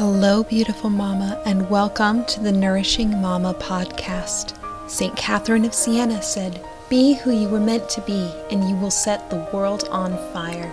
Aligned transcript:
Hello, 0.00 0.42
beautiful 0.42 0.88
mama, 0.88 1.42
and 1.44 1.68
welcome 1.68 2.24
to 2.24 2.40
the 2.40 2.50
Nourishing 2.50 3.20
Mama 3.20 3.52
podcast. 3.52 4.56
St. 4.88 5.14
Catherine 5.14 5.66
of 5.66 5.74
Siena 5.74 6.22
said, 6.22 6.64
Be 6.88 7.12
who 7.12 7.30
you 7.30 7.50
were 7.50 7.60
meant 7.60 7.86
to 7.90 8.00
be, 8.00 8.32
and 8.50 8.66
you 8.66 8.76
will 8.76 8.90
set 8.90 9.28
the 9.28 9.46
world 9.52 9.86
on 9.90 10.16
fire. 10.32 10.72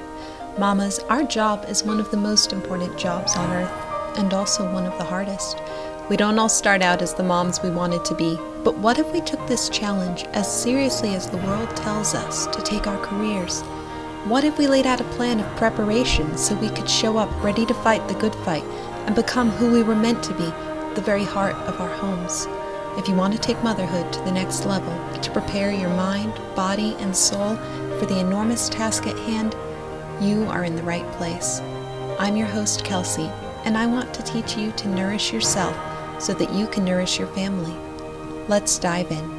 Mamas, 0.58 1.00
our 1.10 1.24
job 1.24 1.66
is 1.68 1.84
one 1.84 2.00
of 2.00 2.10
the 2.10 2.16
most 2.16 2.54
important 2.54 2.98
jobs 2.98 3.36
on 3.36 3.52
earth, 3.52 4.18
and 4.18 4.34
also 4.34 4.64
one 4.72 4.86
of 4.86 4.98
the 4.98 5.04
hardest. 5.04 5.58
We 6.10 6.16
don't 6.16 6.40
all 6.40 6.48
start 6.48 6.82
out 6.82 7.02
as 7.02 7.14
the 7.14 7.22
moms 7.22 7.62
we 7.62 7.70
wanted 7.70 8.06
to 8.06 8.16
be, 8.16 8.38
but 8.64 8.78
what 8.78 8.98
if 8.98 9.12
we 9.12 9.20
took 9.20 9.46
this 9.46 9.68
challenge 9.68 10.24
as 10.32 10.50
seriously 10.50 11.16
as 11.16 11.30
the 11.30 11.44
world 11.46 11.76
tells 11.76 12.16
us 12.16 12.48
to 12.48 12.62
take 12.62 12.88
our 12.88 13.06
careers? 13.06 13.62
What 14.24 14.46
if 14.46 14.58
we 14.58 14.68
laid 14.68 14.88
out 14.88 15.02
a 15.02 15.16
plan 15.16 15.42
of 15.42 15.58
preparation 15.58 16.38
so 16.38 16.56
we 16.56 16.70
could 16.70 16.90
show 16.90 17.18
up 17.18 17.44
ready 17.44 17.66
to 17.66 17.74
fight 17.74 18.08
the 18.08 18.14
good 18.14 18.34
fight 18.36 18.64
and 19.08 19.16
become 19.16 19.50
who 19.50 19.72
we 19.72 19.82
were 19.82 19.96
meant 19.96 20.22
to 20.22 20.34
be, 20.34 20.46
the 20.94 21.02
very 21.04 21.24
heart 21.24 21.56
of 21.68 21.82
our 21.82 21.90
homes. 21.90 22.46
If 23.00 23.08
you 23.08 23.16
want 23.16 23.34
to 23.34 23.40
take 23.40 23.62
motherhood 23.64 24.12
to 24.14 24.20
the 24.22 24.32
next 24.32 24.66
level, 24.66 24.94
to 25.22 25.32
prepare 25.32 25.72
your 25.72 25.90
mind, 25.90 26.34
body, 26.56 26.96
and 27.00 27.16
soul 27.16 27.56
for 27.98 28.06
the 28.06 28.20
enormous 28.20 28.70
task 28.70 29.08
at 29.08 29.18
hand, 29.20 29.56
you 30.22 30.44
are 30.46 30.66
in 30.66 30.76
the 30.76 30.84
right 30.84 31.10
place. 31.14 31.62
I'm 32.20 32.36
your 32.36 32.48
host, 32.48 32.84
Kelsey, 32.84 33.30
and 33.66 33.78
I 33.78 33.86
want 33.86 34.14
to 34.14 34.24
teach 34.24 34.58
you 34.58 34.72
to 34.72 34.88
nourish 34.90 35.32
yourself 35.32 35.76
so 36.22 36.34
that 36.34 36.52
you 36.54 36.68
can 36.68 36.84
nourish 36.84 37.18
your 37.18 37.28
family. 37.30 37.76
Let's 38.48 38.78
dive 38.78 39.12
in. 39.12 39.37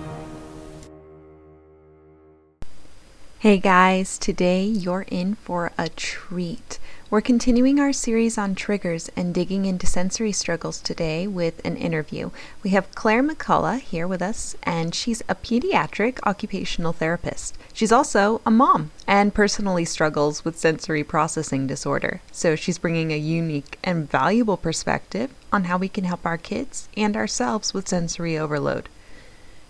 Hey 3.41 3.59
guys, 3.59 4.19
today 4.19 4.65
you're 4.65 5.07
in 5.07 5.37
for 5.37 5.71
a 5.79 5.89
treat. 5.91 6.81
We're 7.09 7.21
continuing 7.21 7.79
our 7.79 7.93
series 7.93 8.37
on 8.37 8.57
triggers 8.57 9.11
and 9.15 9.33
digging 9.33 9.65
into 9.65 9.87
sensory 9.87 10.33
struggles 10.33 10.81
today 10.81 11.29
with 11.29 11.65
an 11.65 11.77
interview. 11.77 12.31
We 12.65 12.71
have 12.71 12.93
Clare 12.97 13.23
McCullough 13.23 13.79
here 13.79 14.09
with 14.09 14.23
us, 14.23 14.57
and 14.65 14.93
she's 14.93 15.23
a 15.29 15.37
pediatric 15.37 16.19
occupational 16.27 16.93
therapist. 16.93 17.57
She's 17.73 17.93
also 17.93 18.41
a 18.45 18.51
mom 18.51 18.91
and 19.07 19.33
personally 19.33 19.85
struggles 19.85 20.45
with 20.45 20.59
sensory 20.59 21.05
processing 21.05 21.69
disorder. 21.69 22.23
So 22.33 22.57
she's 22.57 22.79
bringing 22.79 23.13
a 23.13 23.19
unique 23.19 23.79
and 23.85 24.11
valuable 24.11 24.57
perspective 24.57 25.33
on 25.53 25.65
how 25.65 25.79
we 25.79 25.89
can 25.89 26.03
help 26.03 26.27
our 26.27 26.39
kids 26.39 26.89
and 26.97 27.17
ourselves 27.17 27.73
with 27.73 27.87
sensory 27.87 28.37
overload. 28.37 28.89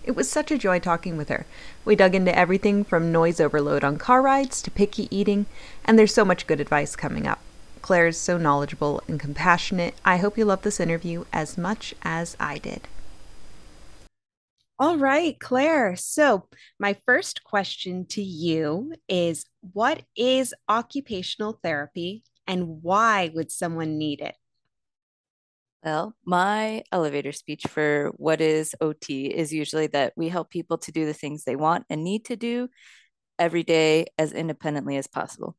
It 0.09 0.15
was 0.15 0.27
such 0.27 0.49
a 0.49 0.57
joy 0.57 0.79
talking 0.79 1.17
with 1.17 1.29
her. 1.29 1.45
We 1.85 1.95
dug 1.95 2.15
into 2.15 2.35
everything 2.35 2.83
from 2.83 3.11
noise 3.11 3.39
overload 3.39 3.83
on 3.83 3.99
car 3.99 4.23
rides 4.23 4.59
to 4.63 4.71
picky 4.71 5.07
eating, 5.15 5.45
and 5.85 5.99
there's 5.99 6.15
so 6.15 6.25
much 6.25 6.47
good 6.47 6.59
advice 6.59 6.95
coming 6.95 7.27
up. 7.27 7.37
Clare 7.83 8.07
is 8.07 8.17
so 8.17 8.35
knowledgeable 8.35 9.03
and 9.07 9.19
compassionate. 9.19 9.93
I 10.03 10.17
hope 10.17 10.35
you 10.35 10.45
love 10.45 10.63
this 10.63 10.79
interview 10.79 11.25
as 11.31 11.59
much 11.59 11.93
as 12.01 12.35
I 12.39 12.57
did. 12.57 12.87
All 14.79 14.97
right, 14.97 15.39
Clare. 15.39 15.95
So, 15.95 16.47
my 16.79 16.97
first 17.05 17.43
question 17.43 18.07
to 18.07 18.23
you 18.23 18.95
is 19.07 19.45
What 19.61 20.01
is 20.17 20.55
occupational 20.67 21.59
therapy 21.61 22.23
and 22.47 22.81
why 22.81 23.29
would 23.35 23.51
someone 23.51 23.99
need 23.99 24.21
it? 24.21 24.33
Well, 25.83 26.13
my 26.25 26.83
elevator 26.91 27.31
speech 27.31 27.65
for 27.67 28.11
what 28.17 28.41
is 28.41 28.75
OT 28.81 29.27
is 29.27 29.53
usually 29.53 29.87
that 29.87 30.13
we 30.17 30.27
help 30.27 30.49
people 30.49 30.77
to 30.79 30.91
do 30.91 31.05
the 31.05 31.13
things 31.13 31.43
they 31.43 31.55
want 31.55 31.85
and 31.89 32.03
need 32.03 32.25
to 32.25 32.35
do 32.35 32.69
every 33.39 33.63
day 33.63 34.07
as 34.17 34.33
independently 34.33 34.97
as 34.97 35.07
possible. 35.07 35.55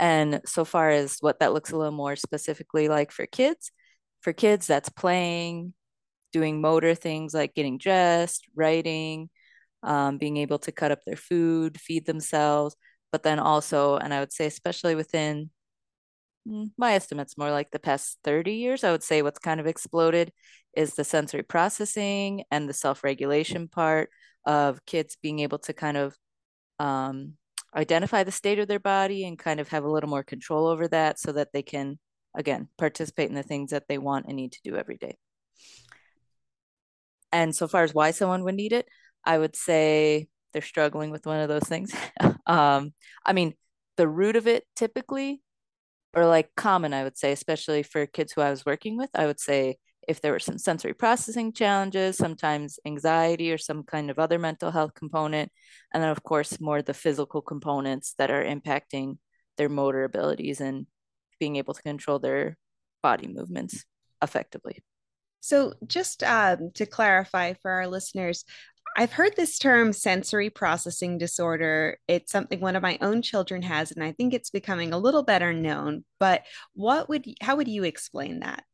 And 0.00 0.40
so 0.46 0.64
far 0.64 0.90
as 0.90 1.18
what 1.20 1.40
that 1.40 1.52
looks 1.52 1.72
a 1.72 1.76
little 1.76 1.92
more 1.92 2.16
specifically 2.16 2.88
like 2.88 3.12
for 3.12 3.26
kids, 3.26 3.72
for 4.20 4.32
kids, 4.32 4.66
that's 4.66 4.90
playing, 4.90 5.74
doing 6.32 6.60
motor 6.60 6.94
things 6.94 7.34
like 7.34 7.54
getting 7.54 7.78
dressed, 7.78 8.46
writing, 8.54 9.30
um, 9.82 10.18
being 10.18 10.36
able 10.38 10.58
to 10.60 10.72
cut 10.72 10.92
up 10.92 11.00
their 11.06 11.16
food, 11.16 11.80
feed 11.80 12.06
themselves. 12.06 12.76
But 13.12 13.24
then 13.24 13.38
also, 13.40 13.96
and 13.96 14.14
I 14.14 14.20
would 14.20 14.32
say, 14.32 14.46
especially 14.46 14.94
within 14.94 15.50
my 16.76 16.94
estimate's 16.94 17.36
more 17.36 17.50
like 17.50 17.70
the 17.70 17.78
past 17.78 18.18
30 18.24 18.52
years. 18.52 18.84
I 18.84 18.90
would 18.90 19.02
say 19.02 19.22
what's 19.22 19.38
kind 19.38 19.60
of 19.60 19.66
exploded 19.66 20.32
is 20.74 20.94
the 20.94 21.04
sensory 21.04 21.42
processing 21.42 22.44
and 22.50 22.68
the 22.68 22.72
self 22.72 23.04
regulation 23.04 23.68
part 23.68 24.10
of 24.44 24.84
kids 24.86 25.16
being 25.20 25.40
able 25.40 25.58
to 25.58 25.72
kind 25.72 25.96
of 25.96 26.16
um, 26.78 27.34
identify 27.74 28.22
the 28.22 28.32
state 28.32 28.58
of 28.58 28.68
their 28.68 28.78
body 28.78 29.26
and 29.26 29.38
kind 29.38 29.60
of 29.60 29.68
have 29.68 29.84
a 29.84 29.90
little 29.90 30.08
more 30.08 30.22
control 30.22 30.66
over 30.66 30.88
that 30.88 31.18
so 31.18 31.32
that 31.32 31.52
they 31.52 31.62
can, 31.62 31.98
again, 32.34 32.68
participate 32.78 33.28
in 33.28 33.34
the 33.34 33.42
things 33.42 33.70
that 33.70 33.88
they 33.88 33.98
want 33.98 34.26
and 34.26 34.36
need 34.36 34.52
to 34.52 34.60
do 34.64 34.76
every 34.76 34.96
day. 34.96 35.16
And 37.30 37.54
so 37.54 37.68
far 37.68 37.82
as 37.82 37.92
why 37.92 38.12
someone 38.12 38.44
would 38.44 38.54
need 38.54 38.72
it, 38.72 38.88
I 39.24 39.36
would 39.36 39.54
say 39.54 40.28
they're 40.52 40.62
struggling 40.62 41.10
with 41.10 41.26
one 41.26 41.40
of 41.40 41.48
those 41.48 41.64
things. 41.64 41.94
um, 42.46 42.94
I 43.26 43.34
mean, 43.34 43.54
the 43.96 44.08
root 44.08 44.36
of 44.36 44.46
it 44.46 44.64
typically 44.74 45.42
or 46.14 46.26
like 46.26 46.54
common, 46.56 46.94
I 46.94 47.04
would 47.04 47.18
say, 47.18 47.32
especially 47.32 47.82
for 47.82 48.06
kids 48.06 48.32
who 48.32 48.40
I 48.40 48.50
was 48.50 48.66
working 48.66 48.96
with, 48.96 49.10
I 49.14 49.26
would 49.26 49.40
say 49.40 49.78
if 50.06 50.22
there 50.22 50.32
were 50.32 50.38
some 50.38 50.58
sensory 50.58 50.94
processing 50.94 51.52
challenges, 51.52 52.16
sometimes 52.16 52.78
anxiety 52.86 53.52
or 53.52 53.58
some 53.58 53.82
kind 53.82 54.10
of 54.10 54.18
other 54.18 54.38
mental 54.38 54.70
health 54.70 54.94
component, 54.94 55.52
and 55.92 56.02
then 56.02 56.10
of 56.10 56.22
course 56.22 56.60
more 56.60 56.80
the 56.80 56.94
physical 56.94 57.42
components 57.42 58.14
that 58.16 58.30
are 58.30 58.42
impacting 58.42 59.18
their 59.58 59.68
motor 59.68 60.04
abilities 60.04 60.60
and 60.60 60.86
being 61.38 61.56
able 61.56 61.74
to 61.74 61.82
control 61.82 62.18
their 62.18 62.56
body 63.02 63.28
movements 63.28 63.84
effectively. 64.22 64.82
So, 65.40 65.74
just 65.86 66.22
um, 66.24 66.70
to 66.74 66.86
clarify 66.86 67.54
for 67.62 67.70
our 67.70 67.86
listeners, 67.86 68.44
I've 68.98 69.12
heard 69.12 69.36
this 69.36 69.58
term 69.58 69.92
sensory 69.92 70.50
processing 70.50 71.18
disorder. 71.18 71.98
It's 72.08 72.32
something 72.32 72.58
one 72.58 72.74
of 72.74 72.82
my 72.82 72.98
own 73.00 73.22
children 73.22 73.62
has, 73.62 73.92
and 73.92 74.02
I 74.02 74.10
think 74.10 74.34
it's 74.34 74.50
becoming 74.50 74.92
a 74.92 74.98
little 74.98 75.22
better 75.22 75.52
known. 75.52 76.04
But 76.18 76.42
what 76.74 77.08
would, 77.08 77.24
how 77.40 77.54
would 77.54 77.68
you 77.68 77.84
explain 77.84 78.40
that? 78.40 78.64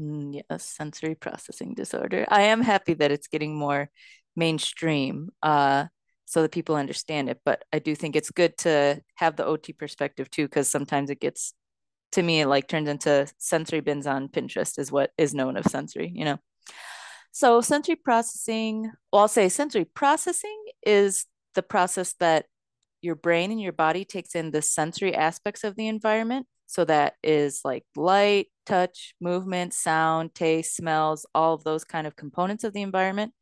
Mm, 0.00 0.40
yes, 0.48 0.64
sensory 0.64 1.16
processing 1.16 1.74
disorder. 1.74 2.26
I 2.28 2.42
am 2.42 2.62
happy 2.62 2.94
that 2.94 3.10
it's 3.10 3.26
getting 3.26 3.58
more 3.58 3.90
mainstream 4.36 5.30
uh, 5.42 5.86
so 6.26 6.42
that 6.42 6.52
people 6.52 6.76
understand 6.76 7.28
it. 7.28 7.40
But 7.44 7.64
I 7.72 7.80
do 7.80 7.96
think 7.96 8.14
it's 8.14 8.30
good 8.30 8.56
to 8.58 9.02
have 9.16 9.34
the 9.34 9.46
OT 9.46 9.72
perspective 9.72 10.30
too, 10.30 10.44
because 10.44 10.68
sometimes 10.68 11.10
it 11.10 11.18
gets, 11.18 11.54
to 12.12 12.22
me, 12.22 12.42
it 12.42 12.46
like 12.46 12.68
turns 12.68 12.88
into 12.88 13.26
sensory 13.38 13.80
bins 13.80 14.06
on 14.06 14.28
Pinterest, 14.28 14.78
is 14.78 14.92
what 14.92 15.10
is 15.18 15.34
known 15.34 15.56
of 15.56 15.64
sensory, 15.64 16.12
you 16.14 16.24
know? 16.24 16.38
So 17.36 17.60
sensory 17.60 17.96
processing, 17.96 18.90
well, 19.12 19.20
I'll 19.20 19.28
say 19.28 19.50
sensory 19.50 19.84
processing 19.84 20.58
is 20.82 21.26
the 21.54 21.62
process 21.62 22.14
that 22.14 22.46
your 23.02 23.14
brain 23.14 23.50
and 23.50 23.60
your 23.60 23.74
body 23.74 24.06
takes 24.06 24.34
in 24.34 24.52
the 24.52 24.62
sensory 24.62 25.14
aspects 25.14 25.62
of 25.62 25.76
the 25.76 25.86
environment. 25.86 26.46
So 26.64 26.86
that 26.86 27.16
is 27.22 27.60
like 27.62 27.84
light, 27.94 28.46
touch, 28.64 29.14
movement, 29.20 29.74
sound, 29.74 30.34
taste, 30.34 30.76
smells, 30.76 31.26
all 31.34 31.52
of 31.52 31.62
those 31.62 31.84
kind 31.84 32.06
of 32.06 32.16
components 32.16 32.64
of 32.64 32.72
the 32.72 32.80
environment, 32.80 33.34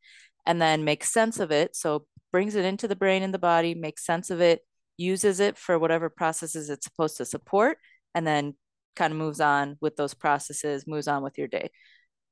and 0.45 0.61
then 0.61 0.83
makes 0.83 1.13
sense 1.13 1.39
of 1.39 1.51
it. 1.51 1.73
So 1.73 2.05
brings 2.33 2.55
it 2.55 2.65
into 2.65 2.89
the 2.89 2.97
brain 2.97 3.23
and 3.23 3.33
the 3.33 3.39
body, 3.39 3.75
makes 3.75 4.05
sense 4.05 4.29
of 4.29 4.41
it, 4.41 4.59
uses 4.97 5.39
it 5.39 5.57
for 5.57 5.79
whatever 5.79 6.09
processes 6.09 6.69
it's 6.69 6.83
supposed 6.83 7.15
to 7.15 7.25
support, 7.25 7.77
and 8.13 8.27
then 8.27 8.55
kind 8.97 9.13
of 9.13 9.17
moves 9.17 9.39
on 9.39 9.77
with 9.79 9.95
those 9.95 10.13
processes, 10.13 10.85
moves 10.85 11.07
on 11.07 11.23
with 11.23 11.37
your 11.37 11.47
day. 11.47 11.69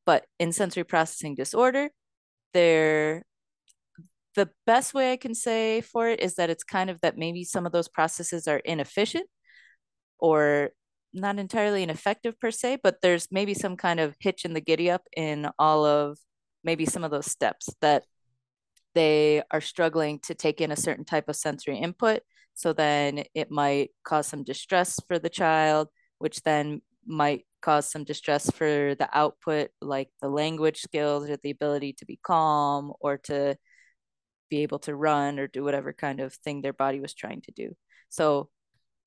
But 0.06 0.26
in 0.40 0.52
sensory 0.52 0.84
processing 0.84 1.36
disorder, 1.36 1.90
there 2.54 3.24
the 4.36 4.50
best 4.66 4.94
way 4.94 5.12
I 5.12 5.18
can 5.18 5.36
say 5.36 5.82
for 5.82 6.08
it 6.10 6.20
is 6.20 6.36
that 6.36 6.50
it's 6.50 6.64
kind 6.64 6.90
of 6.90 7.00
that 7.02 7.18
maybe 7.18 7.44
some 7.44 7.66
of 7.66 7.72
those 7.72 7.88
processes 7.88 8.48
are 8.48 8.58
inefficient 8.58 9.28
or 10.20 10.72
not 11.14 11.38
entirely 11.38 11.84
ineffective 11.84 12.40
per 12.40 12.50
se, 12.50 12.80
but 12.82 12.98
there's 13.02 13.28
maybe 13.32 13.54
some 13.54 13.78
kind 13.78 14.00
of 14.00 14.16
hitch 14.20 14.46
in 14.46 14.54
the 14.54 14.62
giddy 14.62 14.90
up 14.90 15.04
in 15.16 15.48
all 15.60 15.86
of 15.86 16.18
maybe 16.64 16.86
some 16.86 17.04
of 17.04 17.12
those 17.12 17.30
steps 17.30 17.70
that 17.82 18.04
they 18.96 19.44
are 19.52 19.62
struggling 19.62 20.20
to 20.20 20.34
take 20.34 20.62
in 20.62 20.72
a 20.72 20.76
certain 20.76 21.06
type 21.06 21.30
of 21.30 21.36
sensory 21.36 21.78
input. 21.78 22.22
So 22.56 22.74
then 22.74 23.24
it 23.34 23.52
might 23.52 23.92
cause 24.04 24.28
some 24.28 24.44
distress 24.44 25.00
for 25.08 25.20
the 25.20 25.30
child, 25.30 25.90
which 26.18 26.42
then 26.42 26.82
might 27.06 27.46
cause 27.64 27.90
some 27.90 28.04
distress 28.04 28.50
for 28.52 28.96
the 28.96 29.10
output, 29.14 29.70
like 29.82 30.10
the 30.22 30.30
language 30.30 30.82
skills 30.82 31.30
or 31.30 31.38
the 31.38 31.52
ability 31.52 31.94
to 31.94 32.06
be 32.06 32.20
calm 32.22 32.92
or 33.00 33.18
to 33.18 33.56
be 34.50 34.62
able 34.64 34.80
to 34.80 34.96
run 34.96 35.40
or 35.40 35.48
do 35.48 35.64
whatever 35.64 35.94
kind 35.94 36.20
of 36.20 36.34
thing 36.34 36.62
their 36.62 36.74
body 36.74 37.00
was 37.00 37.14
trying 37.14 37.42
to 37.42 37.52
do. 37.52 37.74
So 38.10 38.50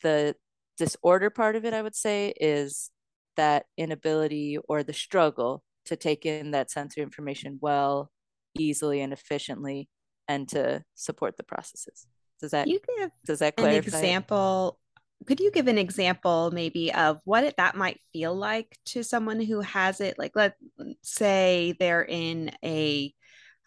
the 0.03 0.35
disorder 0.77 1.31
part 1.31 1.55
of 1.55 1.65
it, 1.65 1.75
I 1.75 1.83
would 1.83 1.95
say, 1.95 2.35
is 2.41 2.91
that 3.37 3.67
inability 3.77 4.59
or 4.69 4.83
the 4.83 4.93
struggle 4.93 5.63
to 5.85 5.97
take 5.97 6.27
in 6.27 6.51
that 6.51 6.71
sensory 6.71 7.03
information 7.03 7.59
well, 7.61 8.11
easily, 8.59 9.01
and 9.03 9.13
efficiently, 9.13 9.89
and 10.27 10.49
to 10.49 10.83
support 10.95 11.37
the 11.37 11.45
processes. 11.45 12.07
Does 12.41 12.51
that 12.51 12.67
you 12.67 12.81
give 12.99 13.11
does 13.25 13.39
that 13.39 13.57
clarify? 13.57 13.79
An 13.79 13.85
example 13.85 14.79
could 15.27 15.41
you 15.41 15.51
give 15.51 15.67
an 15.67 15.79
example 15.79 16.51
maybe 16.53 16.93
of 16.93 17.21
what 17.25 17.45
it, 17.45 17.57
that 17.57 17.75
might 17.75 18.01
feel 18.13 18.35
like 18.35 18.77
to 18.87 19.03
someone 19.03 19.41
who 19.41 19.61
has 19.61 20.01
it? 20.01 20.19
Like, 20.19 20.33
let's 20.35 20.57
say 21.03 21.75
they're 21.79 22.05
in 22.05 22.51
a 22.65 23.13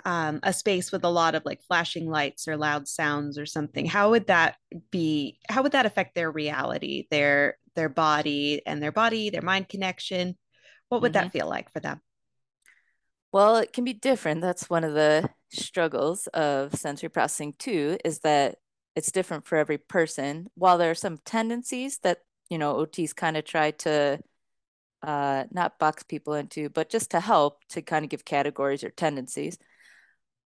um, 0.05 0.39
a 0.43 0.53
space 0.53 0.93
with 0.93 1.03
a 1.03 1.09
lot 1.09 1.35
of 1.35 1.43
like 1.43 1.61
flashing 1.67 2.09
lights 2.09 2.47
or 2.47 2.55
loud 2.55 2.87
sounds 2.87 3.37
or 3.37 3.45
something. 3.45 3.85
How 3.85 4.11
would 4.11 4.27
that 4.27 4.55
be? 4.91 5.39
How 5.49 5.63
would 5.63 5.73
that 5.73 5.85
affect 5.85 6.15
their 6.15 6.31
reality, 6.31 7.07
their 7.11 7.57
their 7.75 7.89
body 7.89 8.61
and 8.65 8.81
their 8.81 8.91
body, 8.91 9.29
their 9.29 9.41
mind 9.41 9.67
connection? 9.67 10.37
What 10.87 11.01
would 11.01 11.13
mm-hmm. 11.13 11.25
that 11.25 11.31
feel 11.33 11.49
like 11.49 11.71
for 11.73 11.79
them? 11.79 11.99
Well, 13.31 13.57
it 13.57 13.73
can 13.73 13.83
be 13.83 13.93
different. 13.93 14.41
That's 14.41 14.69
one 14.69 14.83
of 14.83 14.93
the 14.93 15.29
struggles 15.51 16.27
of 16.27 16.73
sensory 16.75 17.09
processing 17.09 17.53
too, 17.59 17.97
is 18.05 18.19
that 18.19 18.55
it's 18.95 19.11
different 19.11 19.45
for 19.45 19.57
every 19.57 19.77
person. 19.77 20.49
While 20.55 20.77
there 20.77 20.91
are 20.91 20.95
some 20.95 21.19
tendencies 21.25 21.99
that, 21.99 22.19
you 22.49 22.57
know, 22.57 22.75
OTs 22.75 23.13
kind 23.13 23.37
of 23.37 23.45
try 23.45 23.71
to 23.71 24.19
uh, 25.01 25.43
not 25.51 25.79
box 25.79 26.03
people 26.03 26.33
into, 26.33 26.69
but 26.69 26.89
just 26.89 27.11
to 27.11 27.19
help 27.19 27.63
to 27.69 27.81
kind 27.81 28.03
of 28.03 28.09
give 28.09 28.25
categories 28.25 28.83
or 28.83 28.89
tendencies, 28.89 29.57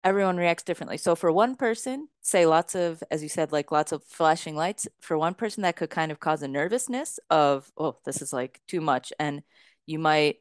everyone 0.05 0.37
reacts 0.37 0.65
differently. 0.65 0.99
So 0.99 1.15
for 1.15 1.31
one 1.31 1.55
person, 1.55 2.09
say 2.21 2.45
lots 2.47 2.75
of, 2.75 3.03
as 3.11 3.23
you 3.23 3.29
said, 3.29 3.53
like 3.53 3.71
lots 3.71 3.93
of 3.93 4.05
flashing 4.05 4.57
lights, 4.57 4.89
for 5.01 5.17
one 5.17 5.35
person 5.35 5.63
that 5.63 5.77
could 5.77 5.91
kind 5.91 6.11
of 6.11 6.21
cause 6.21 6.43
a 6.43 6.49
nervousness 6.49 7.19
of, 7.31 7.71
oh, 7.77 7.97
this 8.05 8.21
is 8.21 8.33
like 8.33 8.61
too 8.67 8.81
much. 8.81 9.13
And 9.19 9.43
you 9.87 9.99
might 9.99 10.37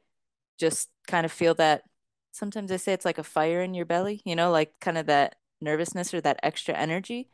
just 0.59 0.89
kind 1.07 1.25
of 1.25 1.31
feel 1.31 1.54
that 1.56 1.83
sometimes 2.31 2.71
I 2.71 2.77
say 2.77 2.94
it's 2.94 3.06
like 3.06 3.18
a 3.18 3.24
fire 3.24 3.62
in 3.62 3.74
your 3.74 3.86
belly, 3.86 4.21
you 4.25 4.36
know, 4.36 4.51
like 4.51 4.74
kind 4.80 4.97
of 4.97 5.07
that 5.07 5.36
nervousness 5.59 6.13
or 6.13 6.21
that 6.21 6.39
extra 6.44 6.75
energy. 6.75 7.30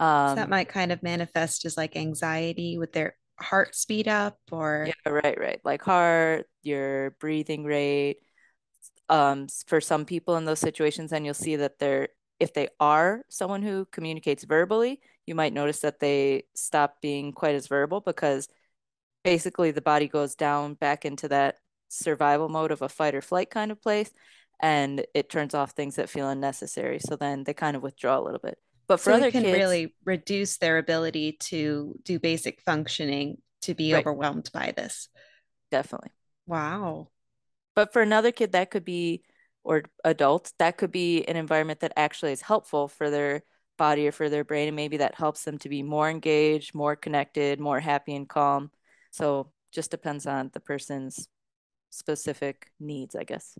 Um, 0.00 0.30
so 0.30 0.34
that 0.36 0.48
might 0.48 0.68
kind 0.68 0.92
of 0.92 1.02
manifest 1.02 1.64
as 1.64 1.76
like 1.76 1.96
anxiety 1.96 2.78
with 2.78 2.92
their 2.92 3.16
heart 3.38 3.74
speed 3.74 4.08
up 4.08 4.38
or 4.50 4.86
yeah, 4.88 5.12
right, 5.12 5.38
right. 5.38 5.60
Like 5.64 5.82
heart, 5.82 6.46
your 6.62 7.12
breathing 7.20 7.64
rate. 7.64 8.16
Um, 9.08 9.46
for 9.66 9.80
some 9.80 10.04
people 10.04 10.36
in 10.36 10.44
those 10.44 10.60
situations, 10.60 11.10
then 11.10 11.24
you'll 11.24 11.34
see 11.34 11.56
that 11.56 11.78
they're 11.78 12.08
if 12.38 12.54
they 12.54 12.68
are 12.80 13.22
someone 13.28 13.62
who 13.62 13.84
communicates 13.92 14.44
verbally, 14.44 15.00
you 15.26 15.34
might 15.34 15.52
notice 15.52 15.80
that 15.80 16.00
they 16.00 16.44
stop 16.54 17.02
being 17.02 17.32
quite 17.32 17.54
as 17.54 17.66
verbal 17.66 18.00
because 18.00 18.48
basically 19.22 19.70
the 19.70 19.82
body 19.82 20.08
goes 20.08 20.34
down 20.34 20.74
back 20.74 21.04
into 21.04 21.28
that 21.28 21.56
survival 21.88 22.48
mode 22.48 22.70
of 22.70 22.82
a 22.82 22.88
fight 22.88 23.14
or 23.14 23.20
flight 23.20 23.50
kind 23.50 23.70
of 23.70 23.82
place 23.82 24.10
and 24.60 25.04
it 25.14 25.28
turns 25.28 25.54
off 25.54 25.72
things 25.72 25.96
that 25.96 26.08
feel 26.08 26.28
unnecessary 26.28 26.98
so 27.00 27.16
then 27.16 27.44
they 27.44 27.52
kind 27.52 27.76
of 27.76 27.82
withdraw 27.82 28.18
a 28.18 28.22
little 28.22 28.38
bit 28.38 28.58
but 28.90 29.00
for 29.00 29.10
so 29.10 29.16
other 29.16 29.30
can 29.30 29.42
kids 29.42 29.56
really 29.56 29.94
reduce 30.04 30.58
their 30.58 30.78
ability 30.78 31.32
to 31.38 31.94
do 32.02 32.18
basic 32.18 32.60
functioning 32.60 33.38
to 33.62 33.74
be 33.74 33.92
right. 33.92 34.00
overwhelmed 34.00 34.50
by 34.52 34.72
this 34.76 35.08
definitely 35.70 36.10
wow 36.46 37.08
but 37.76 37.92
for 37.92 38.02
another 38.02 38.32
kid 38.32 38.52
that 38.52 38.70
could 38.70 38.84
be 38.84 39.22
or 39.62 39.82
adult 40.04 40.52
that 40.58 40.76
could 40.76 40.90
be 40.90 41.24
an 41.24 41.36
environment 41.36 41.80
that 41.80 41.92
actually 41.96 42.32
is 42.32 42.42
helpful 42.42 42.88
for 42.88 43.10
their 43.10 43.42
body 43.78 44.08
or 44.08 44.12
for 44.12 44.28
their 44.28 44.44
brain 44.44 44.68
and 44.68 44.76
maybe 44.76 44.96
that 44.96 45.14
helps 45.14 45.44
them 45.44 45.56
to 45.56 45.68
be 45.68 45.82
more 45.82 46.10
engaged 46.10 46.74
more 46.74 46.96
connected 46.96 47.60
more 47.60 47.78
happy 47.78 48.14
and 48.16 48.28
calm 48.28 48.70
so 49.12 49.52
just 49.72 49.92
depends 49.92 50.26
on 50.26 50.50
the 50.52 50.60
person's 50.60 51.28
specific 51.90 52.70
needs, 52.78 53.14
I 53.14 53.24
guess. 53.24 53.58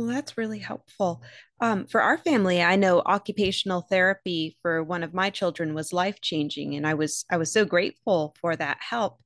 Well, 0.00 0.08
that's 0.08 0.38
really 0.38 0.60
helpful. 0.60 1.22
Um, 1.60 1.86
for 1.86 2.00
our 2.00 2.16
family, 2.16 2.62
I 2.62 2.76
know 2.76 3.02
occupational 3.04 3.82
therapy 3.82 4.56
for 4.62 4.82
one 4.82 5.02
of 5.02 5.12
my 5.12 5.28
children 5.28 5.74
was 5.74 5.92
life 5.92 6.22
changing, 6.22 6.74
and 6.74 6.86
I 6.86 6.94
was 6.94 7.26
I 7.30 7.36
was 7.36 7.52
so 7.52 7.66
grateful 7.66 8.34
for 8.40 8.56
that 8.56 8.78
help. 8.80 9.20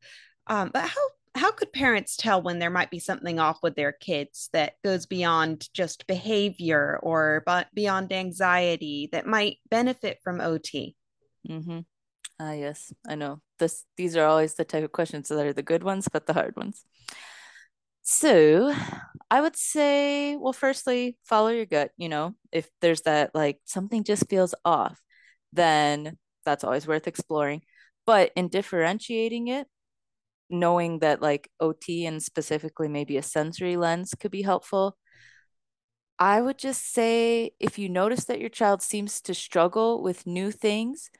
Um, 0.48 0.72
but 0.74 0.88
how 0.88 1.08
how 1.36 1.52
could 1.52 1.72
parents 1.72 2.16
tell 2.16 2.42
when 2.42 2.58
there 2.58 2.70
might 2.70 2.90
be 2.90 2.98
something 2.98 3.38
off 3.38 3.60
with 3.62 3.76
their 3.76 3.92
kids 3.92 4.50
that 4.52 4.72
goes 4.82 5.06
beyond 5.06 5.72
just 5.72 6.08
behavior 6.08 6.98
or 7.04 7.44
but 7.46 7.68
beyond 7.72 8.12
anxiety 8.12 9.08
that 9.12 9.28
might 9.28 9.58
benefit 9.70 10.18
from 10.24 10.40
OT? 10.40 10.96
Mm-hmm. 11.48 11.80
Ah, 12.40 12.52
yes, 12.54 12.92
I 13.06 13.14
know. 13.14 13.40
This 13.60 13.84
these 13.96 14.16
are 14.16 14.26
always 14.26 14.54
the 14.54 14.64
type 14.64 14.82
of 14.82 14.90
questions 14.90 15.28
that 15.28 15.46
are 15.46 15.52
the 15.52 15.62
good 15.62 15.84
ones, 15.84 16.08
but 16.12 16.26
the 16.26 16.32
hard 16.32 16.56
ones. 16.56 16.84
So, 18.06 18.74
I 19.30 19.40
would 19.40 19.56
say, 19.56 20.36
well, 20.36 20.52
firstly, 20.52 21.16
follow 21.24 21.48
your 21.48 21.64
gut. 21.66 21.90
You 21.96 22.08
know, 22.10 22.34
if 22.52 22.68
there's 22.80 23.02
that 23.02 23.34
like 23.34 23.60
something 23.64 24.04
just 24.04 24.28
feels 24.28 24.54
off, 24.64 25.00
then 25.52 26.18
that's 26.44 26.64
always 26.64 26.86
worth 26.86 27.06
exploring. 27.06 27.62
But 28.06 28.32
in 28.36 28.48
differentiating 28.48 29.48
it, 29.48 29.66
knowing 30.50 31.00
that 31.00 31.22
like 31.22 31.50
OT 31.60 32.06
and 32.06 32.22
specifically 32.22 32.88
maybe 32.88 33.16
a 33.18 33.22
sensory 33.22 33.76
lens 33.76 34.14
could 34.18 34.32
be 34.32 34.42
helpful. 34.42 34.96
I 36.18 36.40
would 36.40 36.58
just 36.58 36.92
say 36.92 37.52
if 37.58 37.78
you 37.78 37.88
notice 37.88 38.24
that 38.24 38.40
your 38.40 38.48
child 38.48 38.82
seems 38.82 39.20
to 39.22 39.34
struggle 39.34 40.02
with 40.02 40.26
new 40.26 40.50
things, 40.50 41.10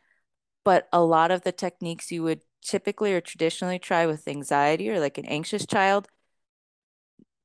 but 0.65 0.89
a 0.93 1.03
lot 1.03 1.31
of 1.31 1.43
the 1.43 1.53
techniques 1.53 2.13
you 2.13 2.23
would 2.25 2.43
typically 2.63 3.15
or 3.15 3.21
traditionally 3.21 3.79
try 3.79 4.07
with 4.07 4.29
anxiety 4.29 4.91
or 4.91 5.01
like 5.01 5.19
an 5.19 5.27
anxious 5.27 5.67
child 5.67 6.09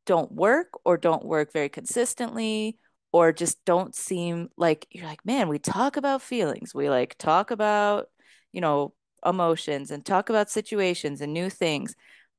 don't 0.09 0.31
work 0.31 0.69
or 0.83 0.97
don't 0.97 1.23
work 1.23 1.53
very 1.53 1.69
consistently 1.69 2.77
or 3.11 3.31
just 3.31 3.63
don't 3.63 3.93
seem 3.93 4.49
like 4.57 4.87
you're 4.91 5.05
like 5.05 5.23
man 5.23 5.47
we 5.47 5.59
talk 5.59 5.97
about 5.97 6.21
feelings 6.21 6.73
we 6.73 6.89
like 6.89 7.15
talk 7.17 7.51
about 7.51 8.07
you 8.51 8.59
know 8.59 8.93
emotions 9.23 9.91
and 9.91 10.03
talk 10.03 10.29
about 10.29 10.49
situations 10.49 11.21
and 11.21 11.33
new 11.33 11.49
things 11.49 11.95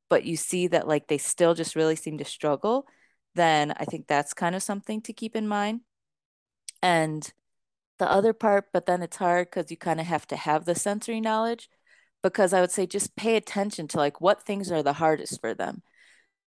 but 0.08 0.24
you 0.24 0.36
see 0.36 0.66
that 0.66 0.88
like 0.88 1.06
they 1.06 1.18
still 1.18 1.54
just 1.54 1.76
really 1.76 1.96
seem 1.96 2.18
to 2.18 2.24
struggle 2.24 2.86
then 3.36 3.72
i 3.76 3.84
think 3.84 4.06
that's 4.06 4.34
kind 4.34 4.56
of 4.56 4.62
something 4.62 5.00
to 5.00 5.12
keep 5.12 5.36
in 5.36 5.46
mind 5.46 5.80
and 6.82 7.32
the 8.00 8.10
other 8.10 8.32
part, 8.32 8.68
but 8.72 8.86
then 8.86 9.02
it's 9.02 9.18
hard 9.18 9.50
because 9.50 9.70
you 9.70 9.76
kind 9.76 10.00
of 10.00 10.06
have 10.06 10.26
to 10.28 10.36
have 10.36 10.64
the 10.64 10.74
sensory 10.74 11.20
knowledge. 11.20 11.68
Because 12.22 12.52
I 12.52 12.60
would 12.60 12.70
say 12.70 12.86
just 12.86 13.16
pay 13.16 13.36
attention 13.36 13.88
to 13.88 13.98
like 13.98 14.20
what 14.20 14.42
things 14.42 14.72
are 14.72 14.82
the 14.82 14.94
hardest 14.94 15.40
for 15.40 15.54
them. 15.54 15.82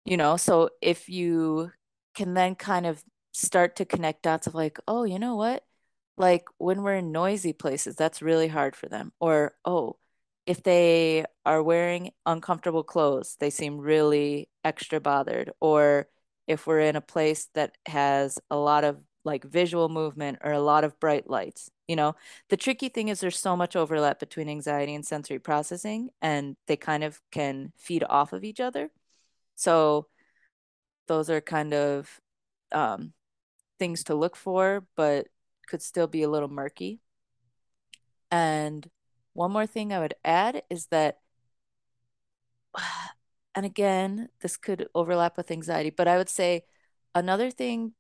You 0.09 0.17
know, 0.17 0.39
so 0.39 0.71
if 0.81 1.11
you 1.11 1.71
can 2.15 2.33
then 2.33 2.55
kind 2.55 2.87
of 2.87 3.05
start 3.33 3.77
to 3.77 3.85
connect 3.85 4.23
dots 4.23 4.47
of 4.47 4.55
like, 4.55 4.79
oh, 4.89 5.05
you 5.05 5.19
know 5.19 5.37
what? 5.37 5.67
Like 6.17 6.47
when 6.57 6.83
we're 6.83 6.95
in 6.97 7.13
noisy 7.13 7.53
places, 7.53 7.95
that's 7.95 8.23
really 8.23 8.49
hard 8.49 8.75
for 8.75 8.89
them. 8.89 9.13
Or, 9.21 9.55
oh, 9.67 9.99
if 10.47 10.63
they 10.63 11.27
are 11.45 11.63
wearing 11.63 12.13
uncomfortable 12.25 12.85
clothes, 12.85 13.37
they 13.39 13.51
seem 13.51 13.79
really 13.79 14.49
extra 14.65 14.99
bothered. 14.99 15.51
Or 15.61 16.09
if 16.47 16.67
we're 16.67 16.81
in 16.81 16.97
a 16.97 17.03
place 17.03 17.49
that 17.55 17.77
has 17.87 18.39
a 18.51 18.57
lot 18.57 18.85
of 18.85 18.99
like 19.25 19.45
visual 19.45 19.91
movement 19.91 20.39
or 20.43 20.53
a 20.53 20.61
lot 20.61 20.85
of 20.85 20.99
bright 21.01 21.29
lights. 21.29 21.71
You 21.87 21.97
know, 21.97 22.17
the 22.49 22.57
tricky 22.57 22.89
thing 22.89 23.09
is 23.09 23.21
there's 23.21 23.39
so 23.39 23.57
much 23.57 23.77
overlap 23.77 24.21
between 24.21 24.49
anxiety 24.49 24.95
and 24.95 25.05
sensory 25.07 25.39
processing, 25.39 26.09
and 26.23 26.57
they 26.67 26.77
kind 26.77 27.05
of 27.05 27.21
can 27.31 27.75
feed 27.77 28.05
off 28.09 28.33
of 28.33 28.43
each 28.43 28.61
other. 28.61 28.91
So 29.59 30.07
those 31.09 31.29
are 31.31 31.41
kind 31.41 31.75
of 31.75 32.21
um, 32.71 33.13
things 33.81 34.05
to 34.05 34.15
look 34.15 34.37
for, 34.37 34.87
but 34.97 35.27
could 35.67 35.83
still 35.83 36.07
be 36.07 36.23
a 36.23 36.31
little 36.31 36.49
murky. 36.49 37.01
And 38.31 38.89
one 39.33 39.51
more 39.51 39.67
thing 39.67 39.93
I 39.93 39.99
would 39.99 40.15
add 40.25 40.63
is 40.71 40.87
that, 40.87 41.19
and 43.57 43.67
again, 43.67 44.29
this 44.43 44.57
could 44.57 44.89
overlap 44.95 45.37
with 45.37 45.51
anxiety, 45.51 45.91
but 45.91 46.07
I 46.07 46.19
would 46.19 46.29
say 46.29 46.63
another 47.13 47.51
thing 47.51 47.95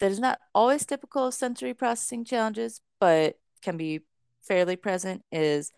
that 0.00 0.10
is 0.10 0.18
not 0.18 0.40
always 0.56 0.84
typical 0.84 1.28
of 1.28 1.34
sensory 1.34 1.72
processing 1.72 2.24
challenges, 2.24 2.80
but 2.98 3.38
can 3.62 3.76
be 3.76 4.00
fairly 4.42 4.74
present 4.74 5.22
is 5.30 5.70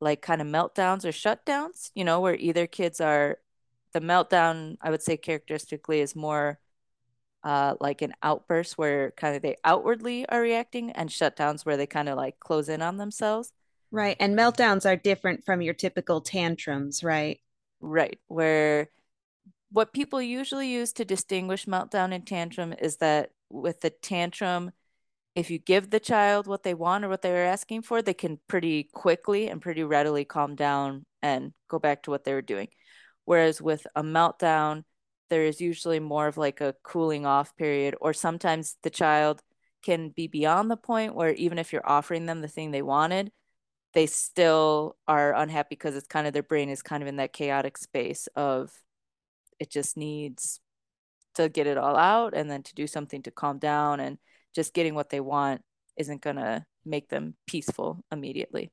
like 0.00 0.22
kind 0.22 0.40
of 0.40 0.46
meltdowns 0.46 1.04
or 1.04 1.08
shutdowns, 1.08 1.90
you 1.96 2.04
know, 2.04 2.20
where 2.20 2.36
either 2.36 2.68
kids 2.68 3.00
are 3.00 3.38
the 3.98 4.06
meltdown, 4.06 4.76
I 4.80 4.90
would 4.90 5.02
say 5.02 5.16
characteristically 5.16 6.00
is 6.00 6.14
more 6.14 6.58
uh, 7.42 7.74
like 7.80 8.02
an 8.02 8.14
outburst 8.22 8.78
where 8.78 9.12
kind 9.12 9.34
of 9.36 9.42
they 9.42 9.56
outwardly 9.64 10.28
are 10.28 10.40
reacting 10.40 10.90
and 10.92 11.08
shutdowns 11.08 11.64
where 11.64 11.76
they 11.76 11.86
kind 11.86 12.08
of 12.08 12.16
like 12.16 12.38
close 12.40 12.68
in 12.68 12.82
on 12.82 12.96
themselves. 12.96 13.52
Right. 13.90 14.16
And 14.20 14.36
meltdowns 14.36 14.88
are 14.88 14.96
different 14.96 15.44
from 15.44 15.62
your 15.62 15.74
typical 15.74 16.20
tantrums, 16.20 17.02
right? 17.02 17.40
Right. 17.80 18.18
Where 18.28 18.88
what 19.70 19.92
people 19.92 20.20
usually 20.20 20.68
use 20.68 20.92
to 20.94 21.04
distinguish 21.04 21.66
meltdown 21.66 22.14
and 22.14 22.26
tantrum 22.26 22.74
is 22.78 22.98
that 22.98 23.30
with 23.50 23.80
the 23.80 23.90
tantrum, 23.90 24.72
if 25.34 25.50
you 25.50 25.58
give 25.58 25.90
the 25.90 26.00
child 26.00 26.46
what 26.46 26.64
they 26.64 26.74
want 26.74 27.04
or 27.04 27.08
what 27.08 27.22
they're 27.22 27.46
asking 27.46 27.82
for, 27.82 28.02
they 28.02 28.14
can 28.14 28.38
pretty 28.48 28.84
quickly 28.92 29.48
and 29.48 29.62
pretty 29.62 29.84
readily 29.84 30.24
calm 30.24 30.54
down 30.54 31.06
and 31.22 31.52
go 31.68 31.78
back 31.78 32.02
to 32.02 32.10
what 32.10 32.24
they 32.24 32.34
were 32.34 32.42
doing. 32.42 32.68
Whereas 33.28 33.60
with 33.60 33.86
a 33.94 34.02
meltdown, 34.02 34.84
there 35.28 35.44
is 35.44 35.60
usually 35.60 36.00
more 36.00 36.28
of 36.28 36.38
like 36.38 36.62
a 36.62 36.74
cooling 36.82 37.26
off 37.26 37.54
period, 37.56 37.94
or 38.00 38.14
sometimes 38.14 38.78
the 38.82 38.88
child 38.88 39.42
can 39.82 40.08
be 40.08 40.28
beyond 40.28 40.70
the 40.70 40.78
point 40.78 41.14
where 41.14 41.34
even 41.34 41.58
if 41.58 41.70
you're 41.70 41.86
offering 41.86 42.24
them 42.24 42.40
the 42.40 42.48
thing 42.48 42.70
they 42.70 42.80
wanted, 42.80 43.30
they 43.92 44.06
still 44.06 44.96
are 45.06 45.34
unhappy 45.34 45.66
because 45.72 45.94
it's 45.94 46.06
kind 46.06 46.26
of 46.26 46.32
their 46.32 46.42
brain 46.42 46.70
is 46.70 46.80
kind 46.80 47.02
of 47.02 47.06
in 47.06 47.16
that 47.16 47.34
chaotic 47.34 47.76
space 47.76 48.28
of 48.34 48.72
it 49.60 49.70
just 49.70 49.98
needs 49.98 50.60
to 51.34 51.50
get 51.50 51.66
it 51.66 51.76
all 51.76 51.96
out 51.96 52.32
and 52.34 52.50
then 52.50 52.62
to 52.62 52.74
do 52.74 52.86
something 52.86 53.22
to 53.24 53.30
calm 53.30 53.58
down 53.58 54.00
and 54.00 54.16
just 54.54 54.72
getting 54.72 54.94
what 54.94 55.10
they 55.10 55.20
want 55.20 55.60
isn't 55.98 56.22
going 56.22 56.36
to 56.36 56.64
make 56.82 57.10
them 57.10 57.34
peaceful 57.46 58.02
immediately. 58.10 58.72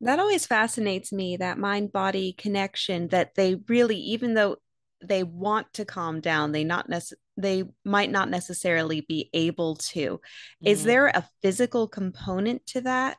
That 0.00 0.18
always 0.18 0.46
fascinates 0.46 1.12
me 1.12 1.36
that 1.38 1.58
mind 1.58 1.92
body 1.92 2.32
connection 2.32 3.08
that 3.08 3.34
they 3.34 3.56
really 3.68 3.96
even 3.96 4.34
though 4.34 4.56
they 5.02 5.22
want 5.22 5.72
to 5.74 5.84
calm 5.84 6.20
down 6.20 6.52
they 6.52 6.64
not 6.64 6.88
nece- 6.88 7.12
they 7.36 7.64
might 7.84 8.10
not 8.10 8.30
necessarily 8.30 9.00
be 9.02 9.30
able 9.32 9.76
to. 9.76 10.00
Mm-hmm. 10.00 10.66
Is 10.66 10.84
there 10.84 11.08
a 11.08 11.28
physical 11.42 11.88
component 11.88 12.66
to 12.68 12.82
that? 12.82 13.16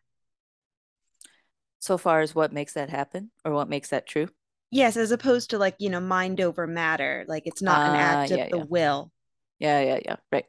So 1.80 1.98
far 1.98 2.22
as 2.22 2.34
what 2.34 2.54
makes 2.54 2.74
that 2.74 2.90
happen 2.90 3.32
or 3.44 3.52
what 3.52 3.70
makes 3.70 3.90
that 3.90 4.08
true? 4.08 4.28
Yes, 4.72 4.98
as 4.98 5.12
opposed 5.12 5.52
to 5.52 5.58
like, 5.58 5.76
you 5.80 5.90
know, 5.90 6.00
mind 6.00 6.42
over 6.42 6.66
matter. 6.66 7.26
Like 7.28 7.44
it's 7.46 7.62
not 7.62 7.82
uh, 7.82 7.92
an 7.92 7.96
act 7.96 8.32
yeah, 8.32 8.38
of 8.38 8.50
the 8.52 8.58
yeah. 8.58 8.64
will. 8.68 9.12
Yeah, 9.60 9.80
yeah, 9.82 10.00
yeah. 10.04 10.16
Right. 10.32 10.46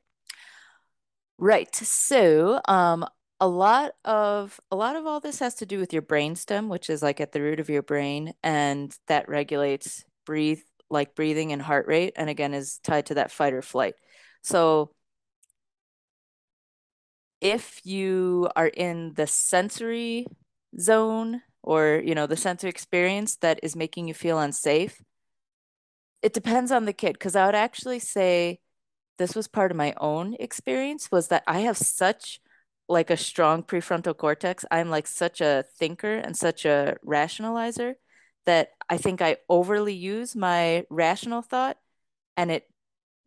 Right. 1.39 1.75
So, 1.77 2.61
um, 2.67 3.07
a 3.41 3.49
lot 3.49 3.93
of 4.05 4.59
a 4.71 4.77
lot 4.77 4.97
of 4.97 5.07
all 5.07 5.21
this 5.21 5.41
has 5.41 5.55
to 5.57 5.67
do 5.67 5.79
with 5.79 5.93
your 5.93 6.03
brainstem, 6.03 6.69
which 6.69 6.89
is 6.91 7.03
like 7.03 7.21
at 7.21 7.33
the 7.33 7.43
root 7.43 7.61
of 7.61 7.69
your 7.69 7.83
brain, 7.83 8.33
and 8.43 8.97
that 9.09 9.29
regulates 9.29 10.05
breathe 10.25 10.61
like 10.89 11.15
breathing 11.15 11.53
and 11.53 11.61
heart 11.63 11.87
rate, 11.87 12.15
and 12.17 12.31
again 12.31 12.55
is 12.55 12.79
tied 12.83 13.07
to 13.07 13.15
that 13.15 13.31
fight 13.31 13.53
or 13.53 13.63
flight. 13.63 13.95
So 14.43 14.91
if 17.41 17.81
you 17.85 18.49
are 18.57 18.69
in 18.69 19.15
the 19.15 19.27
sensory 19.27 20.27
zone 20.81 21.43
or 21.63 22.03
you 22.05 22.15
know 22.15 22.27
the 22.27 22.37
sensory 22.37 22.71
experience 22.71 23.37
that 23.37 23.61
is 23.63 23.77
making 23.77 24.09
you 24.09 24.15
feel 24.15 24.39
unsafe 24.39 25.03
it 26.23 26.33
depends 26.33 26.73
on 26.73 26.85
the 26.85 26.93
kid 26.93 27.13
because 27.13 27.37
i 27.37 27.47
would 27.47 27.55
actually 27.55 27.99
say 27.99 28.59
this 29.19 29.35
was 29.35 29.49
part 29.49 29.71
of 29.71 29.77
my 29.77 29.95
own 29.99 30.35
experience 30.41 31.11
was 31.11 31.29
that 31.29 31.43
i 31.47 31.61
have 31.61 31.77
such 31.77 32.41
like 32.89 33.11
a 33.11 33.17
strong 33.17 33.63
prefrontal 33.63 34.17
cortex 34.17 34.65
i'm 34.71 34.91
like 34.91 35.07
such 35.07 35.41
a 35.41 35.65
thinker 35.79 36.15
and 36.17 36.37
such 36.37 36.65
a 36.65 36.97
rationalizer 37.05 37.95
that 38.45 38.71
i 38.89 38.97
think 38.97 39.21
i 39.21 39.37
overly 39.49 39.95
use 39.95 40.37
my 40.37 40.85
rational 40.91 41.43
thought 41.43 41.79
and 42.37 42.51
it 42.51 42.69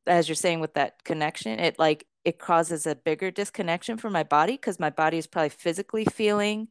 as 0.08 0.28
you're 0.28 0.36
saying 0.36 0.60
with 0.60 0.74
that 0.76 1.04
connection 1.04 1.60
it 1.60 1.78
like 1.78 2.06
it 2.26 2.38
causes 2.40 2.86
a 2.86 2.96
bigger 2.96 3.32
disconnection 3.32 3.98
for 3.98 4.10
my 4.10 4.24
body 4.24 4.54
because 4.54 4.80
my 4.80 4.90
body 4.90 5.18
is 5.18 5.28
probably 5.28 5.50
physically 5.50 6.06
feeling 6.06 6.68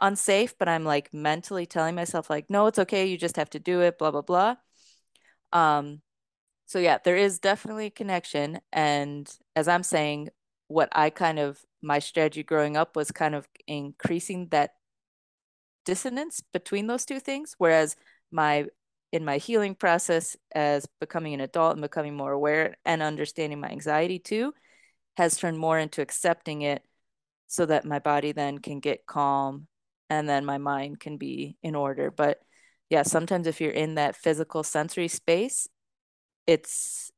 unsafe, 0.00 0.56
but 0.58 0.68
I'm 0.68 0.84
like 0.84 1.12
mentally 1.12 1.66
telling 1.66 1.94
myself 1.94 2.30
like, 2.30 2.50
no, 2.50 2.66
it's 2.66 2.78
okay. 2.78 3.06
You 3.06 3.16
just 3.16 3.36
have 3.36 3.50
to 3.50 3.58
do 3.58 3.80
it, 3.80 3.98
blah, 3.98 4.10
blah, 4.10 4.22
blah. 4.22 4.56
Um, 5.52 6.02
so 6.66 6.78
yeah, 6.78 6.98
there 7.02 7.16
is 7.16 7.38
definitely 7.38 7.86
a 7.86 7.90
connection. 7.90 8.60
And 8.72 9.28
as 9.54 9.68
I'm 9.68 9.82
saying, 9.82 10.30
what 10.68 10.88
I 10.92 11.10
kind 11.10 11.38
of, 11.38 11.60
my 11.86 12.00
strategy 12.00 12.42
growing 12.42 12.76
up 12.76 12.96
was 12.96 13.12
kind 13.12 13.34
of 13.34 13.48
increasing 13.66 14.48
that 14.48 14.72
dissonance 15.84 16.42
between 16.52 16.88
those 16.88 17.04
two 17.04 17.20
things. 17.20 17.54
Whereas 17.58 17.94
my, 18.32 18.66
in 19.12 19.24
my 19.24 19.38
healing 19.38 19.76
process 19.76 20.36
as 20.52 20.86
becoming 21.00 21.32
an 21.32 21.40
adult 21.40 21.74
and 21.74 21.82
becoming 21.82 22.16
more 22.16 22.32
aware 22.32 22.76
and 22.84 23.02
understanding 23.02 23.60
my 23.60 23.68
anxiety 23.68 24.18
too, 24.18 24.52
has 25.16 25.36
turned 25.36 25.58
more 25.58 25.78
into 25.78 26.02
accepting 26.02 26.62
it 26.62 26.82
so 27.46 27.64
that 27.64 27.84
my 27.84 28.00
body 28.00 28.32
then 28.32 28.58
can 28.58 28.80
get 28.80 29.06
calm 29.06 29.68
and 30.10 30.28
then 30.28 30.44
my 30.44 30.58
mind 30.58 30.98
can 30.98 31.16
be 31.16 31.56
in 31.62 31.76
order. 31.76 32.10
But 32.10 32.40
yeah, 32.90 33.04
sometimes 33.04 33.46
if 33.46 33.60
you're 33.60 33.70
in 33.70 33.94
that 33.94 34.16
physical 34.16 34.64
sensory 34.64 35.08
space, 35.08 35.68
it's 36.46 37.12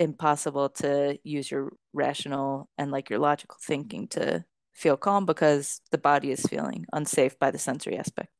impossible 0.00 0.70
to 0.70 1.16
use 1.22 1.48
your 1.50 1.72
rational 1.92 2.68
and 2.76 2.90
like 2.90 3.08
your 3.08 3.20
logical 3.20 3.58
thinking 3.62 4.08
to 4.08 4.44
feel 4.72 4.96
calm 4.96 5.26
because 5.26 5.80
the 5.92 5.98
body 5.98 6.32
is 6.32 6.42
feeling 6.42 6.86
unsafe 6.92 7.38
by 7.38 7.52
the 7.52 7.58
sensory 7.58 7.96
aspect. 7.96 8.30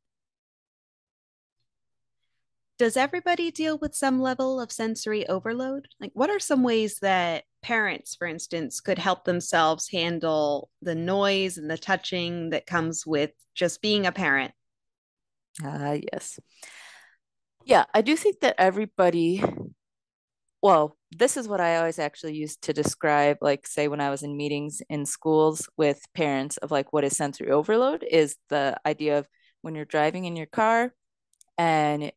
Does 2.79 2.97
everybody 2.97 3.53
deal 3.53 3.79
with 3.79 3.95
some 3.95 4.21
level 4.21 4.59
of 4.59 4.73
sensory 4.73 5.29
overload? 5.29 5.87
Like, 6.01 6.13
what 6.15 6.31
are 6.31 6.41
some 6.41 6.63
ways 6.63 6.99
that 7.03 7.45
parents, 7.63 8.15
for 8.15 8.27
instance, 8.27 8.81
could 8.81 8.99
help 8.99 9.25
themselves 9.25 9.89
handle 9.91 10.71
the 10.83 10.95
noise 10.95 11.59
and 11.59 11.71
the 11.71 11.79
touching 11.79 12.51
that 12.51 12.67
comes 12.67 13.07
with 13.07 13.31
just 13.55 13.83
being 13.83 14.07
a 14.07 14.13
parent. 14.13 14.53
Ah, 15.63 15.91
uh, 15.91 15.99
yes. 16.13 16.39
Yeah, 17.65 17.85
I 17.93 18.01
do 18.01 18.17
think 18.17 18.41
that 18.41 18.55
everybody, 18.59 19.43
well, 20.63 20.97
this 21.13 21.37
is 21.37 21.49
what 21.49 21.61
I 21.61 21.77
always 21.77 21.99
actually 21.99 22.35
used 22.35 22.63
to 22.63 22.73
describe, 22.73 23.39
like, 23.41 23.67
say, 23.67 23.89
when 23.89 24.01
I 24.01 24.11
was 24.11 24.23
in 24.23 24.37
meetings 24.37 24.81
in 24.89 25.05
schools 25.05 25.69
with 25.77 26.01
parents 26.15 26.57
of 26.59 26.71
like 26.71 26.93
what 26.93 27.05
is 27.05 27.17
sensory 27.17 27.51
overload 27.51 28.05
is 28.09 28.37
the 28.49 28.77
idea 28.87 29.19
of 29.19 29.27
when 29.63 29.75
you're 29.75 29.85
driving 29.85 30.25
in 30.25 30.37
your 30.37 30.47
car 30.47 30.95
and 31.59 32.13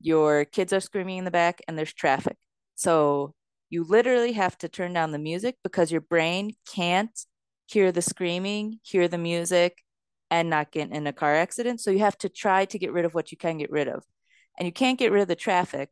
your 0.00 0.44
kids 0.44 0.72
are 0.72 0.80
screaming 0.80 1.18
in 1.18 1.24
the 1.24 1.30
back 1.30 1.60
and 1.68 1.76
there's 1.76 1.92
traffic. 1.92 2.36
So 2.74 3.34
you 3.70 3.84
literally 3.84 4.32
have 4.32 4.56
to 4.58 4.68
turn 4.68 4.92
down 4.92 5.12
the 5.12 5.18
music 5.18 5.56
because 5.62 5.92
your 5.92 6.00
brain 6.00 6.54
can't 6.72 7.18
hear 7.66 7.92
the 7.92 8.02
screaming, 8.02 8.78
hear 8.82 9.08
the 9.08 9.18
music, 9.18 9.78
and 10.30 10.50
not 10.50 10.72
get 10.72 10.90
in 10.90 11.06
a 11.06 11.12
car 11.12 11.34
accident. 11.34 11.80
So 11.80 11.90
you 11.90 12.00
have 12.00 12.18
to 12.18 12.28
try 12.28 12.64
to 12.66 12.78
get 12.78 12.92
rid 12.92 13.04
of 13.04 13.14
what 13.14 13.32
you 13.32 13.38
can 13.38 13.58
get 13.58 13.70
rid 13.70 13.88
of. 13.88 14.04
And 14.58 14.66
you 14.66 14.72
can't 14.72 14.98
get 14.98 15.12
rid 15.12 15.22
of 15.22 15.28
the 15.28 15.36
traffic, 15.36 15.90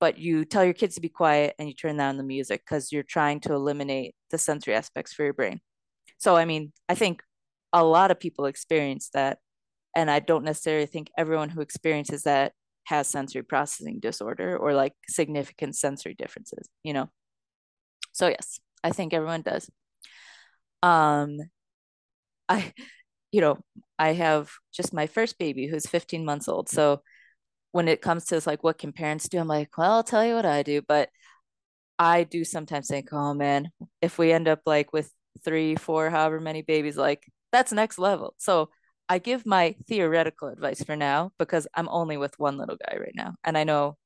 but 0.00 0.18
you 0.18 0.44
tell 0.44 0.64
your 0.64 0.74
kids 0.74 0.94
to 0.94 1.00
be 1.00 1.08
quiet 1.08 1.54
and 1.58 1.68
you 1.68 1.74
turn 1.74 1.96
down 1.96 2.16
the 2.16 2.22
music 2.22 2.62
because 2.64 2.92
you're 2.92 3.02
trying 3.02 3.40
to 3.40 3.52
eliminate 3.52 4.14
the 4.30 4.38
sensory 4.38 4.74
aspects 4.74 5.12
for 5.12 5.24
your 5.24 5.32
brain. 5.32 5.60
So, 6.18 6.36
I 6.36 6.44
mean, 6.44 6.72
I 6.88 6.94
think 6.94 7.22
a 7.72 7.84
lot 7.84 8.10
of 8.10 8.20
people 8.20 8.46
experience 8.46 9.10
that. 9.14 9.38
And 9.94 10.10
I 10.10 10.18
don't 10.20 10.44
necessarily 10.44 10.86
think 10.86 11.10
everyone 11.16 11.48
who 11.48 11.62
experiences 11.62 12.24
that 12.24 12.52
has 12.84 13.08
sensory 13.08 13.42
processing 13.42 13.98
disorder 13.98 14.56
or 14.56 14.74
like 14.74 14.92
significant 15.08 15.74
sensory 15.76 16.14
differences, 16.14 16.68
you 16.82 16.92
know? 16.92 17.08
So, 18.12 18.28
yes, 18.28 18.60
I 18.84 18.90
think 18.90 19.14
everyone 19.14 19.42
does. 19.42 19.70
Um, 20.82 21.38
I 22.48 22.72
you 23.32 23.40
know, 23.40 23.58
I 23.98 24.12
have 24.14 24.50
just 24.72 24.94
my 24.94 25.06
first 25.06 25.38
baby 25.38 25.66
who's 25.66 25.86
15 25.86 26.24
months 26.24 26.48
old. 26.48 26.68
So 26.68 27.02
when 27.72 27.88
it 27.88 28.02
comes 28.02 28.24
to 28.26 28.34
this, 28.36 28.46
like 28.46 28.64
what 28.64 28.78
can 28.78 28.92
parents 28.92 29.28
do, 29.28 29.38
I'm 29.38 29.48
like, 29.48 29.76
well, 29.78 29.92
I'll 29.92 30.02
tell 30.04 30.24
you 30.24 30.34
what 30.34 30.46
I 30.46 30.62
do. 30.62 30.82
But 30.82 31.10
I 31.98 32.24
do 32.24 32.44
sometimes 32.44 32.88
think, 32.88 33.12
oh 33.12 33.34
man, 33.34 33.70
if 34.02 34.18
we 34.18 34.32
end 34.32 34.48
up 34.48 34.60
like 34.66 34.92
with 34.92 35.12
three, 35.44 35.76
four, 35.76 36.10
however 36.10 36.40
many 36.40 36.62
babies, 36.62 36.96
like 36.96 37.24
that's 37.52 37.72
next 37.72 37.98
level. 37.98 38.34
So 38.38 38.70
I 39.08 39.18
give 39.18 39.46
my 39.46 39.76
theoretical 39.88 40.48
advice 40.48 40.82
for 40.82 40.96
now 40.96 41.32
because 41.38 41.66
I'm 41.74 41.88
only 41.88 42.16
with 42.16 42.38
one 42.38 42.58
little 42.58 42.76
guy 42.76 42.98
right 42.98 43.14
now. 43.14 43.34
And 43.44 43.56
I 43.58 43.64
know 43.64 43.96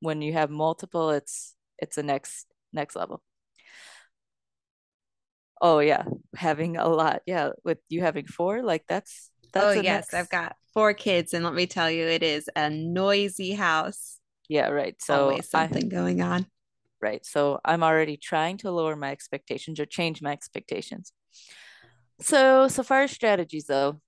when 0.00 0.22
you 0.22 0.32
have 0.34 0.50
multiple, 0.50 1.10
it's 1.10 1.54
it's 1.78 1.98
a 1.98 2.02
next 2.02 2.46
next 2.72 2.96
level. 2.96 3.22
Oh 5.60 5.78
yeah, 5.78 6.04
having 6.36 6.76
a 6.76 6.88
lot. 6.88 7.22
Yeah, 7.26 7.50
with 7.64 7.78
you 7.88 8.00
having 8.02 8.26
four, 8.26 8.62
like 8.62 8.84
that's 8.88 9.30
that's. 9.52 9.66
Oh 9.66 9.70
yes, 9.72 10.12
next... 10.12 10.14
I've 10.14 10.28
got 10.28 10.56
four 10.74 10.94
kids, 10.94 11.34
and 11.34 11.44
let 11.44 11.54
me 11.54 11.66
tell 11.66 11.90
you, 11.90 12.06
it 12.06 12.22
is 12.22 12.48
a 12.56 12.70
noisy 12.70 13.52
house. 13.52 14.18
Yeah, 14.48 14.68
right. 14.68 14.96
So 15.00 15.30
always 15.30 15.48
something 15.48 15.86
I, 15.86 15.88
going 15.88 16.20
on. 16.20 16.46
Right. 17.00 17.24
So 17.24 17.60
I'm 17.64 17.82
already 17.82 18.16
trying 18.16 18.58
to 18.58 18.70
lower 18.70 18.96
my 18.96 19.10
expectations 19.10 19.80
or 19.80 19.86
change 19.86 20.22
my 20.22 20.32
expectations. 20.32 21.12
So 22.20 22.68
so 22.68 22.82
far 22.82 23.02
as 23.02 23.10
strategies 23.10 23.66
though. 23.66 24.00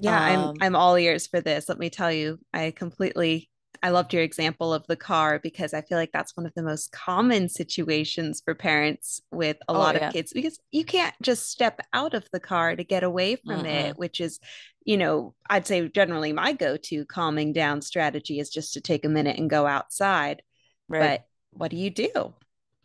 Yeah, 0.00 0.16
um, 0.16 0.50
I'm 0.50 0.56
I'm 0.60 0.76
all 0.76 0.96
ears 0.96 1.26
for 1.26 1.40
this. 1.40 1.68
Let 1.68 1.78
me 1.78 1.90
tell 1.90 2.12
you, 2.12 2.38
I 2.52 2.70
completely 2.70 3.50
I 3.82 3.90
loved 3.90 4.12
your 4.12 4.22
example 4.22 4.72
of 4.72 4.86
the 4.86 4.96
car 4.96 5.38
because 5.38 5.74
I 5.74 5.82
feel 5.82 5.98
like 5.98 6.12
that's 6.12 6.36
one 6.36 6.46
of 6.46 6.54
the 6.54 6.62
most 6.62 6.92
common 6.92 7.48
situations 7.48 8.42
for 8.44 8.54
parents 8.54 9.20
with 9.30 9.56
a 9.68 9.72
oh, 9.72 9.78
lot 9.78 9.94
yeah. 9.94 10.08
of 10.08 10.12
kids 10.12 10.32
because 10.32 10.58
you 10.70 10.84
can't 10.84 11.14
just 11.22 11.50
step 11.50 11.80
out 11.92 12.14
of 12.14 12.28
the 12.32 12.40
car 12.40 12.74
to 12.74 12.84
get 12.84 13.02
away 13.02 13.36
from 13.36 13.62
mm 13.62 13.68
it, 13.68 13.98
which 13.98 14.20
is, 14.20 14.40
you 14.84 14.96
know, 14.96 15.34
I'd 15.50 15.66
say 15.66 15.88
generally 15.88 16.32
my 16.32 16.52
go 16.52 16.76
to 16.76 17.04
calming 17.04 17.52
down 17.52 17.82
strategy 17.82 18.40
is 18.40 18.48
just 18.48 18.72
to 18.74 18.80
take 18.80 19.04
a 19.04 19.10
minute 19.10 19.38
and 19.38 19.50
go 19.50 19.66
outside. 19.66 20.42
Right. 20.88 21.20
But 21.20 21.26
what 21.58 21.70
do 21.70 21.76
you 21.76 21.90
do? 21.90 22.34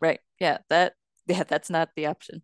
Right. 0.00 0.20
Yeah. 0.40 0.58
That, 0.68 0.94
yeah, 1.26 1.44
that's 1.44 1.70
not 1.70 1.90
the 1.96 2.06
option. 2.06 2.42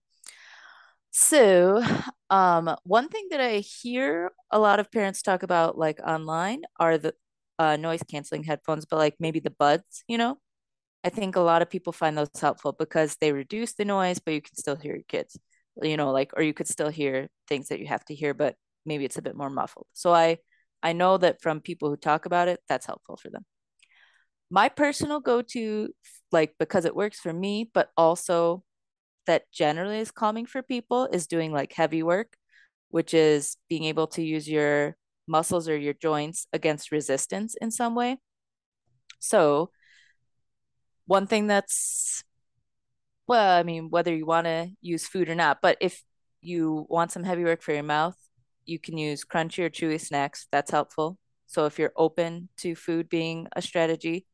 So, 1.12 1.82
um, 2.30 2.74
one 2.84 3.08
thing 3.08 3.28
that 3.30 3.40
I 3.40 3.58
hear 3.58 4.30
a 4.50 4.58
lot 4.58 4.78
of 4.78 4.92
parents 4.92 5.22
talk 5.22 5.42
about, 5.42 5.76
like 5.76 6.00
online, 6.00 6.62
are 6.78 6.98
the 6.98 7.14
uh, 7.60 7.76
noise 7.76 8.02
canceling 8.10 8.42
headphones, 8.42 8.86
but 8.86 8.96
like 8.96 9.16
maybe 9.20 9.38
the 9.38 9.50
buds, 9.50 10.02
you 10.08 10.16
know? 10.16 10.38
I 11.04 11.10
think 11.10 11.36
a 11.36 11.40
lot 11.40 11.62
of 11.62 11.70
people 11.70 11.92
find 11.92 12.16
those 12.16 12.30
helpful 12.40 12.72
because 12.72 13.16
they 13.20 13.32
reduce 13.32 13.74
the 13.74 13.84
noise, 13.84 14.18
but 14.18 14.34
you 14.34 14.40
can 14.42 14.56
still 14.56 14.76
hear 14.76 14.94
your 14.94 15.04
kids, 15.08 15.38
you 15.82 15.96
know, 15.96 16.10
like, 16.10 16.32
or 16.36 16.42
you 16.42 16.54
could 16.54 16.68
still 16.68 16.88
hear 16.88 17.28
things 17.48 17.68
that 17.68 17.80
you 17.80 17.86
have 17.86 18.04
to 18.06 18.14
hear, 18.14 18.32
but 18.34 18.56
maybe 18.86 19.04
it's 19.04 19.18
a 19.18 19.22
bit 19.22 19.36
more 19.36 19.50
muffled. 19.50 19.86
So 19.92 20.14
I 20.14 20.38
I 20.82 20.94
know 20.94 21.18
that 21.18 21.42
from 21.42 21.60
people 21.60 21.90
who 21.90 21.96
talk 21.98 22.24
about 22.26 22.48
it, 22.48 22.60
that's 22.68 22.86
helpful 22.86 23.18
for 23.18 23.30
them. 23.30 23.44
My 24.50 24.68
personal 24.70 25.20
go-to, 25.20 25.90
like 26.32 26.54
because 26.58 26.84
it 26.86 26.96
works 26.96 27.20
for 27.20 27.32
me, 27.32 27.70
but 27.72 27.90
also 27.96 28.64
that 29.26 29.44
generally 29.52 29.98
is 30.00 30.10
calming 30.10 30.46
for 30.46 30.62
people, 30.62 31.08
is 31.12 31.26
doing 31.26 31.52
like 31.52 31.72
heavy 31.72 32.02
work, 32.02 32.36
which 32.88 33.14
is 33.14 33.56
being 33.68 33.84
able 33.84 34.06
to 34.08 34.22
use 34.22 34.48
your 34.48 34.96
muscles 35.30 35.68
or 35.68 35.76
your 35.76 35.94
joints 35.94 36.46
against 36.52 36.90
resistance 36.92 37.54
in 37.60 37.70
some 37.70 37.94
way. 37.94 38.18
So 39.20 39.70
one 41.06 41.26
thing 41.26 41.46
that's 41.46 42.24
well, 43.26 43.56
I 43.56 43.62
mean, 43.62 43.90
whether 43.90 44.12
you 44.12 44.26
want 44.26 44.46
to 44.46 44.70
use 44.80 45.06
food 45.06 45.28
or 45.28 45.36
not, 45.36 45.58
but 45.62 45.78
if 45.80 46.02
you 46.40 46.84
want 46.88 47.12
some 47.12 47.22
heavy 47.22 47.44
work 47.44 47.62
for 47.62 47.72
your 47.72 47.84
mouth, 47.84 48.16
you 48.64 48.80
can 48.80 48.98
use 48.98 49.24
crunchy 49.24 49.62
or 49.62 49.70
chewy 49.70 50.00
snacks. 50.00 50.48
That's 50.50 50.72
helpful. 50.72 51.16
So 51.46 51.66
if 51.66 51.78
you're 51.78 51.92
open 51.96 52.48
to 52.58 52.74
food 52.74 53.08
being 53.08 53.46
a 53.54 53.62
strategy, 53.62 54.26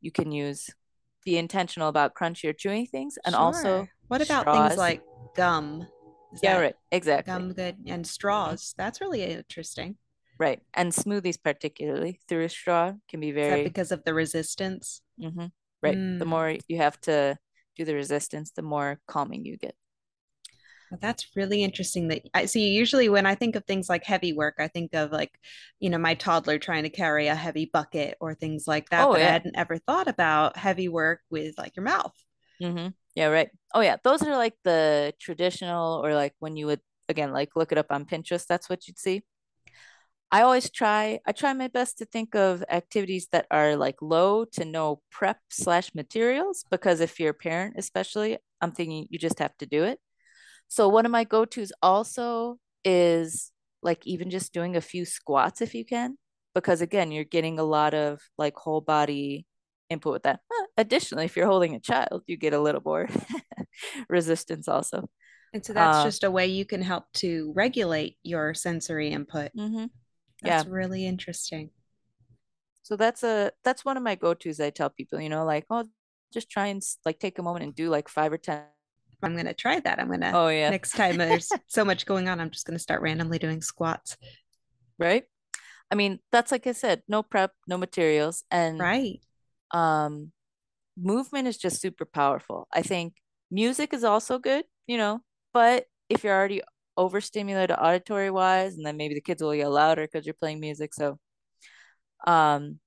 you 0.00 0.10
can 0.10 0.32
use 0.32 0.70
be 1.24 1.36
intentional 1.36 1.88
about 1.88 2.14
crunchy 2.14 2.48
or 2.48 2.54
chewy 2.54 2.88
things 2.88 3.18
and 3.24 3.34
sure. 3.34 3.42
also 3.42 3.88
what 4.08 4.22
about 4.22 4.42
straws. 4.42 4.68
things 4.68 4.78
like 4.78 5.02
gum 5.36 5.86
Is 6.32 6.40
yeah 6.42 6.58
right 6.58 6.74
exactly 6.90 7.32
gum 7.32 7.52
good 7.52 7.76
and 7.86 8.06
straws 8.06 8.74
that's 8.78 9.00
really 9.00 9.22
interesting 9.22 9.96
right 10.40 10.60
and 10.74 10.90
smoothies 10.90 11.40
particularly 11.40 12.18
through 12.26 12.44
a 12.44 12.48
straw 12.48 12.92
can 13.08 13.20
be 13.20 13.30
very 13.30 13.62
because 13.62 13.92
of 13.92 14.02
the 14.04 14.14
resistance 14.14 15.02
mm-hmm. 15.22 15.46
right 15.82 15.96
mm. 15.96 16.18
the 16.18 16.24
more 16.24 16.56
you 16.66 16.78
have 16.78 17.00
to 17.00 17.38
do 17.76 17.84
the 17.84 17.94
resistance 17.94 18.50
the 18.56 18.62
more 18.62 18.98
calming 19.06 19.44
you 19.44 19.56
get 19.56 19.74
that's 21.00 21.36
really 21.36 21.62
interesting 21.62 22.08
that 22.08 22.22
I 22.34 22.46
see 22.46 22.70
usually 22.70 23.08
when 23.08 23.26
I 23.26 23.34
think 23.34 23.54
of 23.54 23.64
things 23.64 23.88
like 23.88 24.04
heavy 24.04 24.32
work, 24.32 24.56
I 24.58 24.68
think 24.68 24.94
of 24.94 25.12
like, 25.12 25.30
you 25.78 25.88
know, 25.88 25.98
my 25.98 26.14
toddler 26.14 26.58
trying 26.58 26.82
to 26.82 26.90
carry 26.90 27.28
a 27.28 27.34
heavy 27.34 27.70
bucket 27.72 28.16
or 28.20 28.34
things 28.34 28.64
like 28.66 28.88
that. 28.90 29.06
Oh, 29.06 29.12
but 29.12 29.20
yeah. 29.20 29.28
I 29.28 29.30
hadn't 29.30 29.56
ever 29.56 29.78
thought 29.78 30.08
about 30.08 30.56
heavy 30.56 30.88
work 30.88 31.20
with 31.30 31.56
like 31.58 31.76
your 31.76 31.84
mouth. 31.84 32.14
Mm-hmm. 32.60 32.88
Yeah, 33.14 33.26
right. 33.26 33.50
Oh 33.72 33.80
yeah. 33.80 33.96
Those 34.02 34.22
are 34.22 34.36
like 34.36 34.54
the 34.64 35.14
traditional 35.20 36.04
or 36.04 36.14
like 36.14 36.34
when 36.40 36.56
you 36.56 36.66
would 36.66 36.80
again 37.08 37.32
like 37.32 37.50
look 37.54 37.72
it 37.72 37.78
up 37.78 37.90
on 37.90 38.04
Pinterest, 38.04 38.46
that's 38.46 38.68
what 38.68 38.88
you'd 38.88 38.98
see. 38.98 39.22
I 40.32 40.42
always 40.42 40.70
try 40.70 41.20
I 41.26 41.32
try 41.32 41.52
my 41.52 41.68
best 41.68 41.98
to 41.98 42.04
think 42.04 42.34
of 42.34 42.62
activities 42.70 43.28
that 43.32 43.46
are 43.50 43.76
like 43.76 44.00
low 44.00 44.44
to 44.52 44.64
no 44.64 45.02
prep 45.10 45.38
slash 45.50 45.94
materials 45.94 46.64
because 46.70 47.00
if 47.00 47.18
you're 47.18 47.30
a 47.30 47.34
parent 47.34 47.74
especially, 47.76 48.38
I'm 48.60 48.70
thinking 48.72 49.06
you 49.10 49.18
just 49.18 49.40
have 49.40 49.56
to 49.58 49.66
do 49.66 49.84
it. 49.84 49.98
So 50.68 50.88
one 50.88 51.04
of 51.06 51.12
my 51.12 51.24
go-tos 51.24 51.72
also 51.82 52.58
is 52.84 53.50
like 53.82 54.06
even 54.06 54.30
just 54.30 54.52
doing 54.52 54.76
a 54.76 54.80
few 54.80 55.04
squats 55.04 55.60
if 55.60 55.74
you 55.74 55.84
can, 55.84 56.16
because 56.54 56.80
again, 56.80 57.10
you're 57.10 57.24
getting 57.24 57.58
a 57.58 57.64
lot 57.64 57.94
of 57.94 58.20
like 58.38 58.56
whole 58.56 58.80
body 58.80 59.46
input 59.88 60.12
with 60.12 60.22
that. 60.22 60.40
Additionally, 60.76 61.24
if 61.24 61.36
you're 61.36 61.46
holding 61.46 61.74
a 61.74 61.80
child, 61.80 62.22
you 62.26 62.36
get 62.36 62.54
a 62.54 62.60
little 62.60 62.82
more 62.84 63.08
resistance 64.08 64.68
also. 64.68 65.08
And 65.52 65.64
so 65.64 65.72
that's 65.72 65.98
uh, 65.98 66.04
just 66.04 66.22
a 66.22 66.30
way 66.30 66.46
you 66.46 66.64
can 66.64 66.82
help 66.82 67.04
to 67.14 67.52
regulate 67.56 68.16
your 68.22 68.54
sensory 68.54 69.08
input. 69.10 69.50
Mm-hmm. 69.56 69.86
That's 70.42 70.64
yeah. 70.64 70.70
really 70.72 71.06
interesting. 71.06 71.70
So 72.82 72.96
that's 72.96 73.22
a 73.22 73.52
that's 73.62 73.84
one 73.84 73.96
of 73.96 74.02
my 74.02 74.14
go-tos 74.14 74.60
I 74.60 74.70
tell 74.70 74.90
people, 74.90 75.20
you 75.20 75.28
know, 75.28 75.44
like, 75.44 75.66
oh, 75.70 75.84
just 76.32 76.50
try 76.50 76.68
and 76.68 76.82
like 77.04 77.18
take 77.18 77.38
a 77.38 77.42
moment 77.42 77.64
and 77.64 77.74
do 77.74 77.88
like 77.88 78.08
five 78.08 78.32
or 78.32 78.38
ten 78.38 78.62
I'm 79.22 79.34
going 79.34 79.46
to 79.46 79.54
try 79.54 79.80
that. 79.80 79.98
I'm 79.98 80.08
going 80.08 80.20
to, 80.20 80.32
oh, 80.32 80.48
yeah. 80.48 80.70
Next 80.70 80.92
time 80.92 81.16
there's 81.16 81.50
so 81.66 81.84
much 81.84 82.06
going 82.06 82.28
on, 82.28 82.40
I'm 82.40 82.50
just 82.50 82.66
going 82.66 82.76
to 82.76 82.82
start 82.82 83.02
randomly 83.02 83.38
doing 83.38 83.62
squats. 83.62 84.16
Right. 84.98 85.24
I 85.90 85.94
mean, 85.94 86.20
that's 86.30 86.52
like 86.52 86.66
I 86.66 86.72
said, 86.72 87.02
no 87.08 87.22
prep, 87.22 87.52
no 87.66 87.76
materials. 87.76 88.44
And, 88.50 88.78
right. 88.78 89.20
Um, 89.72 90.32
movement 90.96 91.48
is 91.48 91.56
just 91.56 91.80
super 91.80 92.04
powerful. 92.04 92.68
I 92.72 92.82
think 92.82 93.14
music 93.50 93.92
is 93.92 94.04
also 94.04 94.38
good, 94.38 94.64
you 94.86 94.96
know, 94.96 95.20
but 95.52 95.86
if 96.08 96.24
you're 96.24 96.36
already 96.36 96.62
overstimulated 97.00 97.76
auditory 97.80 98.30
wise, 98.30 98.76
and 98.76 98.84
then 98.84 98.96
maybe 98.96 99.14
the 99.14 99.20
kids 99.22 99.42
will 99.42 99.54
yell 99.54 99.72
louder 99.72 100.02
because 100.02 100.26
you're 100.26 100.34
playing 100.34 100.60
music. 100.60 100.92
So, 100.92 101.18
um, 102.26 102.78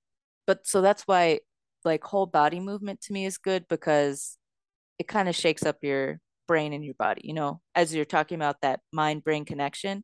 but 0.46 0.68
so 0.68 0.82
that's 0.82 1.04
why 1.04 1.40
like 1.84 2.04
whole 2.04 2.28
body 2.28 2.60
movement 2.60 3.02
to 3.02 3.14
me 3.14 3.26
is 3.26 3.38
good 3.38 3.66
because 3.68 4.38
it 5.00 5.08
kind 5.08 5.28
of 5.28 5.36
shakes 5.36 5.66
up 5.66 5.78
your 5.82 6.20
brain 6.48 6.74
and 6.74 6.84
your 6.84 6.94
body 6.94 7.22
you 7.24 7.34
know 7.34 7.60
as 7.74 7.94
you're 7.94 8.06
talking 8.06 8.36
about 8.36 8.58
that 8.62 8.82
mind 8.92 9.24
brain 9.24 9.46
connection 9.46 10.04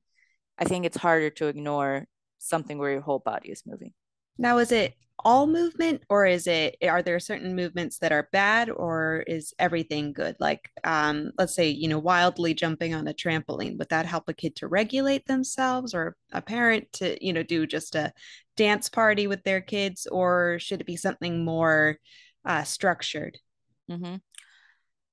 i 0.58 0.64
think 0.64 0.86
it's 0.86 0.98
harder 0.98 1.30
to 1.30 1.48
ignore 1.48 2.06
something 2.38 2.78
where 2.78 2.92
your 2.92 3.02
whole 3.02 3.20
body 3.20 3.50
is 3.50 3.64
moving 3.66 3.94
now 4.38 4.58
is 4.58 4.72
it 4.72 4.94
all 5.26 5.48
movement 5.48 6.02
or 6.10 6.26
is 6.26 6.48
it 6.48 6.78
are 6.84 7.02
there 7.02 7.20
certain 7.20 7.56
movements 7.56 8.00
that 8.00 8.12
are 8.12 8.30
bad 8.32 8.70
or 8.70 9.24
is 9.28 9.54
everything 9.60 10.14
good 10.14 10.36
like 10.40 10.70
um 10.84 11.32
let's 11.38 11.54
say 11.56 11.70
you 11.70 11.88
know 11.88 12.00
wildly 12.00 12.54
jumping 12.54 12.94
on 12.94 13.08
a 13.08 13.14
trampoline 13.14 13.78
would 13.78 13.90
that 13.90 14.06
help 14.06 14.24
a 14.28 14.34
kid 14.34 14.56
to 14.56 14.68
regulate 14.68 15.26
themselves 15.26 15.94
or 15.94 16.16
a 16.32 16.42
parent 16.42 16.92
to 16.94 17.18
you 17.26 17.34
know 17.34 17.44
do 17.44 17.68
just 17.68 17.96
a 17.96 18.14
dance 18.56 18.90
party 18.90 19.28
with 19.28 19.44
their 19.44 19.62
kids 19.62 20.08
or 20.08 20.58
should 20.60 20.82
it 20.82 20.88
be 20.88 20.96
something 20.96 21.44
more 21.44 21.98
uh, 22.46 22.64
structured 22.64 23.38
mm-hmm. 23.90 24.16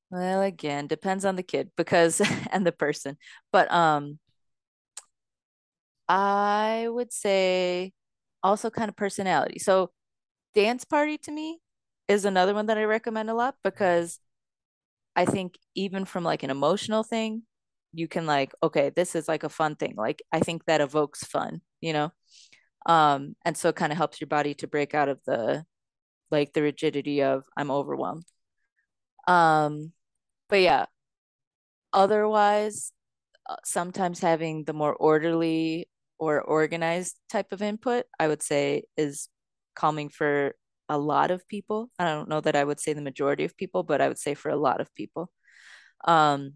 Well, 0.09 0.43
again, 0.43 0.87
depends 0.87 1.25
on 1.25 1.35
the 1.35 1.43
kid 1.43 1.71
because 1.77 2.21
and 2.53 2.65
the 2.65 2.73
person. 2.73 3.17
But 3.53 3.71
um 3.73 4.19
I 6.09 6.87
would 6.89 7.13
say 7.13 7.93
also 8.43 8.71
kind 8.71 8.89
of 8.89 8.97
personality. 8.97 9.59
So 9.59 9.91
dance 10.57 10.85
party 10.85 11.19
to 11.19 11.31
me 11.31 11.61
is 12.09 12.25
another 12.25 12.55
one 12.55 12.67
that 12.67 12.79
I 12.79 12.85
recommend 12.85 13.29
a 13.29 13.35
lot 13.35 13.57
because 13.63 14.19
I 15.15 15.27
think 15.27 15.59
even 15.75 16.07
from 16.07 16.25
like 16.25 16.43
an 16.43 16.51
emotional 16.51 17.03
thing, 17.05 17.43
you 17.93 18.09
can 18.09 18.27
like, 18.27 18.53
okay, 18.63 18.91
this 18.91 19.15
is 19.15 19.29
like 19.29 19.45
a 19.45 19.51
fun 19.51 19.77
thing. 19.77 19.95
Like 19.97 20.23
I 20.33 20.41
think 20.41 20.65
that 20.65 20.81
evokes 20.81 21.25
fun, 21.25 21.61
you 21.81 21.93
know? 21.93 22.13
Um, 22.87 23.37
and 23.45 23.57
so 23.57 23.69
it 23.69 23.77
kind 23.77 23.93
of 23.93 23.99
helps 23.99 24.21
your 24.21 24.29
body 24.29 24.55
to 24.55 24.67
break 24.67 24.95
out 24.95 25.09
of 25.09 25.21
the 25.27 25.65
like 26.31 26.53
the 26.55 26.63
rigidity 26.63 27.23
of 27.23 27.45
I'm 27.57 27.71
overwhelmed. 27.71 28.25
Um, 29.29 29.93
but 30.49 30.61
yeah, 30.61 30.87
otherwise, 31.93 32.93
uh, 33.49 33.57
sometimes 33.65 34.21
having 34.21 34.65
the 34.65 34.73
more 34.73 34.95
orderly 34.95 35.89
or 36.19 36.41
organized 36.41 37.17
type 37.31 37.53
of 37.53 37.63
input, 37.63 38.07
I 38.19 38.29
would 38.29 38.43
say, 38.43 38.85
is 38.97 39.29
calming 39.77 40.09
for 40.09 40.55
a 40.89 40.99
lot 40.99 41.31
of 41.31 41.47
people. 41.49 41.91
I 41.99 42.05
don't 42.05 42.29
know 42.29 42.41
that 42.41 42.57
I 42.57 42.65
would 42.65 42.81
say 42.81 42.93
the 42.93 43.01
majority 43.01 43.45
of 43.45 43.57
people, 43.57 43.83
but 43.83 44.01
I 44.01 44.09
would 44.09 44.19
say 44.19 44.35
for 44.35 44.51
a 44.51 44.57
lot 44.57 44.81
of 44.81 44.95
people. 44.95 45.31
Um, 46.05 46.55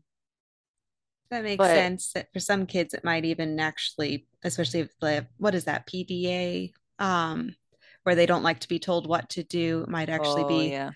that 1.31 1.45
makes 1.45 1.59
but, 1.59 1.75
sense. 1.75 2.13
That 2.13 2.33
for 2.33 2.41
some 2.41 2.67
kids, 2.67 2.95
it 2.95 3.05
might 3.05 3.25
even 3.25 3.61
actually, 3.61 4.27
especially 4.43 4.81
if 4.81 4.91
the 5.01 5.27
what 5.39 5.55
is 5.55 5.65
that 5.65 5.87
PDA, 5.87 6.73
um, 6.99 7.55
where 8.03 8.15
they 8.15 8.27
don't 8.27 8.43
like 8.43 8.61
to 8.61 8.69
be 8.69 8.79
told 8.79 9.07
what 9.07 9.29
to 9.31 9.45
do, 9.45 9.85
might 9.89 10.09
actually 10.09 10.45
oh, 10.45 10.49
be 10.49 10.71
yeah. 10.71 10.91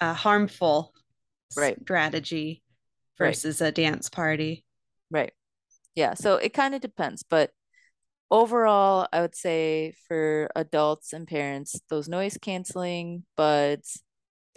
uh, 0.00 0.14
harmful 0.14 0.92
right. 1.56 1.78
strategy 1.82 2.62
versus 3.18 3.60
right. 3.60 3.68
a 3.68 3.72
dance 3.72 4.08
party. 4.08 4.64
Right. 5.10 5.32
Yeah. 5.94 6.14
So 6.14 6.36
it 6.36 6.54
kind 6.54 6.74
of 6.74 6.80
depends. 6.80 7.22
But 7.22 7.50
overall, 8.34 9.06
I 9.12 9.20
would 9.20 9.36
say 9.36 9.94
for 10.08 10.50
adults 10.56 11.12
and 11.12 11.26
parents, 11.26 11.80
those 11.88 12.08
noise 12.08 12.36
canceling 12.36 13.24
buds, 13.36 14.02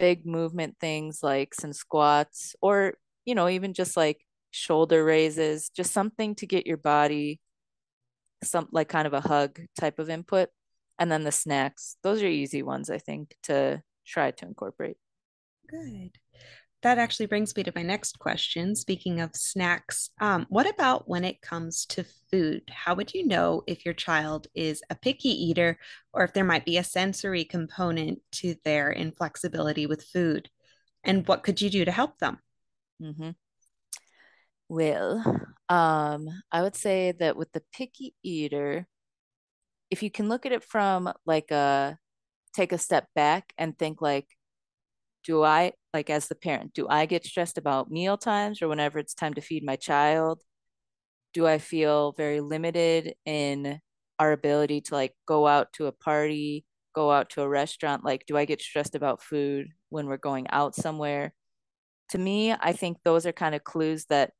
big 0.00 0.26
movement 0.26 0.76
things 0.80 1.22
like 1.22 1.54
some 1.54 1.72
squats, 1.72 2.56
or, 2.60 2.94
you 3.24 3.36
know, 3.36 3.48
even 3.48 3.74
just 3.74 3.96
like 3.96 4.24
shoulder 4.50 5.04
raises, 5.04 5.70
just 5.70 5.92
something 5.92 6.34
to 6.36 6.46
get 6.46 6.66
your 6.66 6.76
body 6.76 7.40
some 8.42 8.68
like 8.72 8.88
kind 8.88 9.06
of 9.06 9.12
a 9.12 9.20
hug 9.20 9.60
type 9.78 9.98
of 10.00 10.10
input. 10.10 10.48
And 10.98 11.10
then 11.10 11.22
the 11.22 11.32
snacks, 11.32 11.96
those 12.02 12.20
are 12.22 12.26
easy 12.26 12.62
ones, 12.62 12.90
I 12.90 12.98
think, 12.98 13.36
to 13.44 13.82
try 14.04 14.32
to 14.32 14.46
incorporate. 14.46 14.96
Good 15.68 16.18
that 16.82 16.98
actually 16.98 17.26
brings 17.26 17.56
me 17.56 17.62
to 17.64 17.72
my 17.74 17.82
next 17.82 18.18
question. 18.18 18.76
Speaking 18.76 19.20
of 19.20 19.34
snacks, 19.34 20.10
um, 20.20 20.46
what 20.48 20.68
about 20.68 21.08
when 21.08 21.24
it 21.24 21.40
comes 21.40 21.84
to 21.86 22.04
food? 22.30 22.62
How 22.70 22.94
would 22.94 23.14
you 23.14 23.26
know 23.26 23.62
if 23.66 23.84
your 23.84 23.94
child 23.94 24.46
is 24.54 24.82
a 24.88 24.94
picky 24.94 25.30
eater 25.30 25.78
or 26.12 26.22
if 26.22 26.32
there 26.32 26.44
might 26.44 26.64
be 26.64 26.76
a 26.76 26.84
sensory 26.84 27.44
component 27.44 28.20
to 28.32 28.54
their 28.64 28.90
inflexibility 28.90 29.86
with 29.86 30.04
food? 30.04 30.48
And 31.02 31.26
what 31.26 31.42
could 31.42 31.60
you 31.60 31.68
do 31.68 31.84
to 31.84 31.90
help 31.90 32.18
them? 32.18 32.38
Mm-hmm. 33.02 33.30
Well, 34.68 35.24
um, 35.68 36.28
I 36.52 36.62
would 36.62 36.76
say 36.76 37.12
that 37.18 37.36
with 37.36 37.50
the 37.52 37.62
picky 37.72 38.14
eater, 38.22 38.86
if 39.90 40.02
you 40.02 40.10
can 40.10 40.28
look 40.28 40.46
at 40.46 40.52
it 40.52 40.62
from 40.62 41.12
like 41.24 41.50
a 41.50 41.98
take 42.52 42.72
a 42.72 42.78
step 42.78 43.08
back 43.14 43.52
and 43.56 43.78
think 43.78 44.02
like, 44.02 44.28
do 45.24 45.42
I 45.42 45.72
like 45.98 46.10
as 46.10 46.28
the 46.28 46.34
parent, 46.34 46.74
do 46.74 46.86
I 46.88 47.06
get 47.06 47.26
stressed 47.26 47.58
about 47.58 47.90
meal 47.90 48.16
times 48.16 48.62
or 48.62 48.68
whenever 48.68 48.98
it's 48.98 49.14
time 49.14 49.34
to 49.34 49.40
feed 49.40 49.64
my 49.64 49.76
child? 49.76 50.42
do 51.32 51.46
I 51.46 51.58
feel 51.58 52.12
very 52.12 52.40
limited 52.40 53.14
in 53.24 53.80
our 54.18 54.32
ability 54.32 54.80
to 54.82 54.94
like 54.94 55.14
go 55.26 55.46
out 55.46 55.72
to 55.74 55.86
a 55.86 55.92
party, 55.92 56.64
go 56.94 57.10
out 57.12 57.30
to 57.30 57.42
a 57.42 57.48
restaurant? 57.48 58.04
Like, 58.04 58.24
do 58.26 58.36
I 58.36 58.44
get 58.44 58.62
stressed 58.62 58.94
about 58.94 59.22
food 59.22 59.68
when 59.90 60.06
we're 60.06 60.16
going 60.16 60.48
out 60.50 60.74
somewhere? 60.74 61.34
To 62.10 62.18
me, 62.18 62.52
I 62.52 62.72
think 62.72 62.98
those 63.04 63.26
are 63.26 63.32
kind 63.32 63.54
of 63.54 63.64
clues 63.64 64.06
that 64.06 64.32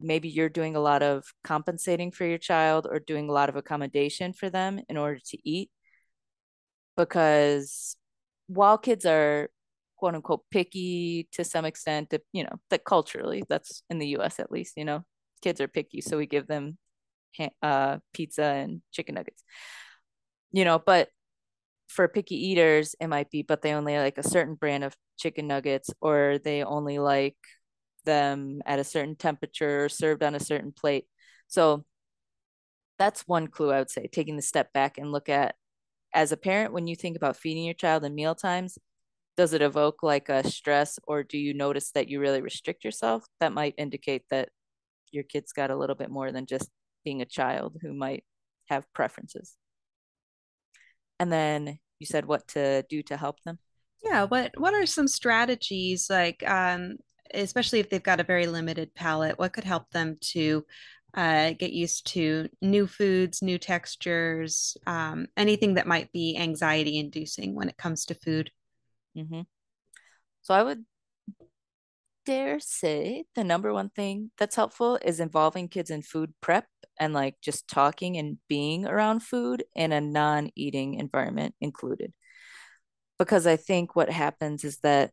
maybe 0.00 0.28
you're 0.28 0.48
doing 0.48 0.76
a 0.76 0.80
lot 0.80 1.02
of 1.02 1.24
compensating 1.44 2.12
for 2.12 2.24
your 2.24 2.38
child 2.38 2.86
or 2.90 2.98
doing 3.00 3.28
a 3.28 3.32
lot 3.32 3.48
of 3.48 3.56
accommodation 3.56 4.32
for 4.32 4.50
them 4.50 4.80
in 4.88 4.96
order 4.96 5.20
to 5.26 5.38
eat. 5.48 5.70
Because 6.96 7.96
while 8.46 8.78
kids 8.78 9.06
are 9.06 9.50
quote 10.02 10.16
unquote 10.16 10.42
picky 10.50 11.28
to 11.30 11.44
some 11.44 11.64
extent, 11.64 12.12
you 12.32 12.42
know, 12.42 12.56
that 12.70 12.84
culturally, 12.84 13.44
that's 13.48 13.84
in 13.88 14.00
the 14.00 14.08
US 14.08 14.40
at 14.40 14.50
least, 14.50 14.72
you 14.76 14.84
know, 14.84 15.04
kids 15.42 15.60
are 15.60 15.68
picky. 15.68 16.00
So 16.00 16.16
we 16.18 16.26
give 16.26 16.48
them 16.48 16.76
uh, 17.62 17.98
pizza 18.12 18.42
and 18.42 18.82
chicken 18.90 19.14
nuggets, 19.14 19.44
you 20.50 20.64
know, 20.64 20.80
but 20.84 21.08
for 21.86 22.08
picky 22.08 22.34
eaters, 22.48 22.96
it 23.00 23.06
might 23.06 23.30
be, 23.30 23.42
but 23.42 23.62
they 23.62 23.74
only 23.74 23.96
like 23.96 24.18
a 24.18 24.28
certain 24.28 24.56
brand 24.56 24.82
of 24.82 24.96
chicken 25.20 25.46
nuggets 25.46 25.88
or 26.00 26.40
they 26.42 26.64
only 26.64 26.98
like 26.98 27.36
them 28.04 28.60
at 28.66 28.80
a 28.80 28.84
certain 28.84 29.14
temperature 29.14 29.88
served 29.88 30.24
on 30.24 30.34
a 30.34 30.40
certain 30.40 30.72
plate. 30.72 31.06
So 31.46 31.84
that's 32.98 33.28
one 33.28 33.46
clue 33.46 33.70
I 33.70 33.78
would 33.78 33.90
say, 33.90 34.08
taking 34.08 34.34
the 34.34 34.42
step 34.42 34.72
back 34.72 34.98
and 34.98 35.12
look 35.12 35.28
at 35.28 35.54
as 36.12 36.32
a 36.32 36.36
parent, 36.36 36.72
when 36.72 36.88
you 36.88 36.96
think 36.96 37.16
about 37.16 37.36
feeding 37.36 37.64
your 37.64 37.74
child 37.74 38.04
in 38.04 38.16
meal 38.16 38.34
times, 38.34 38.78
does 39.36 39.52
it 39.52 39.62
evoke 39.62 40.02
like 40.02 40.28
a 40.28 40.48
stress 40.48 40.98
or 41.06 41.22
do 41.22 41.38
you 41.38 41.54
notice 41.54 41.90
that 41.92 42.08
you 42.08 42.20
really 42.20 42.42
restrict 42.42 42.84
yourself? 42.84 43.24
That 43.40 43.52
might 43.52 43.74
indicate 43.78 44.24
that 44.30 44.50
your 45.10 45.24
kid's 45.24 45.52
got 45.52 45.70
a 45.70 45.76
little 45.76 45.96
bit 45.96 46.10
more 46.10 46.32
than 46.32 46.46
just 46.46 46.70
being 47.04 47.22
a 47.22 47.26
child 47.26 47.76
who 47.80 47.92
might 47.92 48.24
have 48.68 48.92
preferences. 48.92 49.56
And 51.18 51.32
then 51.32 51.78
you 51.98 52.06
said 52.06 52.26
what 52.26 52.48
to 52.48 52.84
do 52.88 53.02
to 53.04 53.16
help 53.16 53.42
them? 53.44 53.58
Yeah, 54.04 54.24
what 54.24 54.52
what 54.56 54.74
are 54.74 54.86
some 54.86 55.06
strategies 55.06 56.08
like 56.10 56.42
um 56.48 56.96
especially 57.34 57.80
if 57.80 57.88
they've 57.88 58.02
got 58.02 58.20
a 58.20 58.24
very 58.24 58.46
limited 58.46 58.94
palate, 58.94 59.38
what 59.38 59.52
could 59.52 59.64
help 59.64 59.90
them 59.90 60.18
to 60.20 60.64
uh, 61.14 61.52
get 61.52 61.72
used 61.72 62.06
to 62.06 62.48
new 62.60 62.86
foods, 62.86 63.42
new 63.42 63.58
textures, 63.58 64.76
um, 64.86 65.26
anything 65.36 65.74
that 65.74 65.86
might 65.86 66.10
be 66.12 66.36
anxiety 66.36 66.98
inducing 66.98 67.54
when 67.54 67.68
it 67.68 67.76
comes 67.76 68.06
to 68.06 68.14
food. 68.14 68.50
Mm-hmm. 69.16 69.42
So 70.42 70.54
I 70.54 70.62
would 70.62 70.84
dare 72.24 72.60
say 72.60 73.24
the 73.34 73.44
number 73.44 73.72
one 73.72 73.90
thing 73.90 74.30
that's 74.38 74.56
helpful 74.56 74.98
is 75.02 75.20
involving 75.20 75.68
kids 75.68 75.90
in 75.90 76.02
food 76.02 76.32
prep 76.40 76.66
and 76.98 77.12
like 77.12 77.36
just 77.40 77.68
talking 77.68 78.16
and 78.16 78.38
being 78.48 78.86
around 78.86 79.20
food 79.20 79.64
in 79.74 79.92
a 79.92 80.00
non 80.00 80.50
eating 80.54 80.94
environment 80.94 81.54
included. 81.60 82.12
Because 83.18 83.46
I 83.46 83.56
think 83.56 83.94
what 83.96 84.10
happens 84.10 84.64
is 84.64 84.78
that 84.78 85.12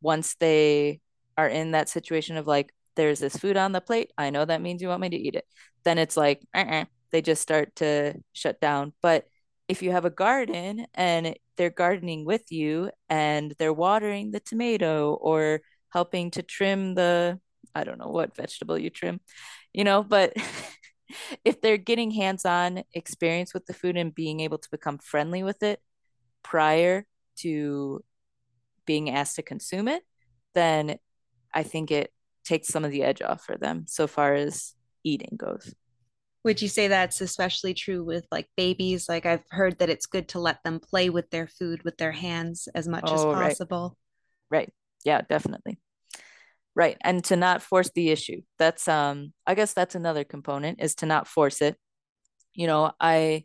once 0.00 0.34
they 0.36 1.00
are 1.36 1.48
in 1.48 1.72
that 1.72 1.88
situation 1.88 2.36
of 2.36 2.46
like, 2.46 2.72
there's 2.96 3.20
this 3.20 3.36
food 3.36 3.56
on 3.56 3.72
the 3.72 3.80
plate. 3.80 4.12
I 4.16 4.30
know 4.30 4.44
that 4.44 4.62
means 4.62 4.80
you 4.80 4.88
want 4.88 5.02
me 5.02 5.10
to 5.10 5.16
eat 5.16 5.34
it. 5.34 5.44
Then 5.84 5.98
it's 5.98 6.16
like, 6.16 6.42
uh-uh. 6.54 6.86
they 7.12 7.22
just 7.22 7.42
start 7.42 7.76
to 7.76 8.14
shut 8.32 8.60
down. 8.60 8.94
But 9.02 9.26
if 9.68 9.82
you 9.82 9.92
have 9.92 10.04
a 10.04 10.10
garden 10.10 10.86
and 10.94 11.36
they're 11.56 11.70
gardening 11.70 12.24
with 12.24 12.50
you 12.52 12.90
and 13.08 13.54
they're 13.58 13.72
watering 13.72 14.30
the 14.30 14.40
tomato 14.40 15.14
or 15.14 15.60
helping 15.90 16.30
to 16.32 16.42
trim 16.42 16.94
the, 16.94 17.40
I 17.74 17.84
don't 17.84 17.98
know 17.98 18.10
what 18.10 18.36
vegetable 18.36 18.78
you 18.78 18.90
trim, 18.90 19.20
you 19.72 19.84
know, 19.84 20.02
but 20.02 20.34
if 21.44 21.60
they're 21.60 21.76
getting 21.76 22.10
hands 22.10 22.44
on 22.44 22.82
experience 22.94 23.54
with 23.54 23.66
the 23.66 23.74
food 23.74 23.96
and 23.96 24.14
being 24.14 24.40
able 24.40 24.58
to 24.58 24.70
become 24.70 24.98
friendly 24.98 25.42
with 25.42 25.62
it 25.62 25.80
prior 26.42 27.06
to 27.36 28.04
being 28.86 29.10
asked 29.10 29.36
to 29.36 29.42
consume 29.42 29.88
it, 29.88 30.02
then 30.54 30.98
I 31.52 31.62
think 31.62 31.90
it 31.90 32.12
takes 32.44 32.68
some 32.68 32.84
of 32.84 32.90
the 32.90 33.02
edge 33.02 33.22
off 33.22 33.44
for 33.44 33.56
them 33.56 33.84
so 33.86 34.06
far 34.06 34.34
as 34.34 34.74
eating 35.04 35.36
goes. 35.36 35.74
Would 36.46 36.62
you 36.62 36.68
say 36.68 36.86
that's 36.86 37.20
especially 37.20 37.74
true 37.74 38.04
with 38.04 38.24
like 38.30 38.46
babies? 38.56 39.08
Like 39.08 39.26
I've 39.26 39.42
heard 39.50 39.80
that 39.80 39.90
it's 39.90 40.06
good 40.06 40.28
to 40.28 40.38
let 40.38 40.62
them 40.62 40.78
play 40.78 41.10
with 41.10 41.28
their 41.30 41.48
food 41.48 41.82
with 41.82 41.96
their 41.98 42.12
hands 42.12 42.68
as 42.72 42.86
much 42.86 43.02
oh, 43.08 43.14
as 43.14 43.24
possible. 43.24 43.98
Right. 44.48 44.58
right. 44.60 44.72
Yeah, 45.04 45.22
definitely. 45.22 45.80
Right. 46.76 46.96
And 47.00 47.24
to 47.24 47.34
not 47.34 47.62
force 47.62 47.90
the 47.92 48.10
issue. 48.10 48.42
That's 48.60 48.86
um 48.86 49.32
I 49.44 49.56
guess 49.56 49.72
that's 49.72 49.96
another 49.96 50.22
component 50.22 50.80
is 50.80 50.94
to 50.96 51.06
not 51.06 51.26
force 51.26 51.60
it. 51.60 51.76
You 52.54 52.68
know, 52.68 52.92
I 53.00 53.44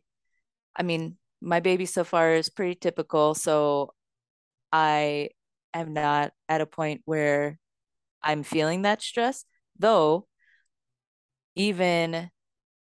I 0.75 0.83
mean, 0.83 1.17
my 1.41 1.59
baby 1.59 1.87
so 1.87 2.03
far 2.03 2.35
is 2.35 2.49
pretty 2.49 2.75
typical, 2.75 3.33
so 3.33 3.95
I 4.71 5.29
am 5.73 5.93
not 5.93 6.33
at 6.47 6.61
a 6.61 6.67
point 6.67 7.01
where 7.05 7.57
I'm 8.21 8.43
feeling 8.43 8.83
that 8.83 9.01
stress. 9.01 9.43
Though, 9.79 10.27
even 11.55 12.29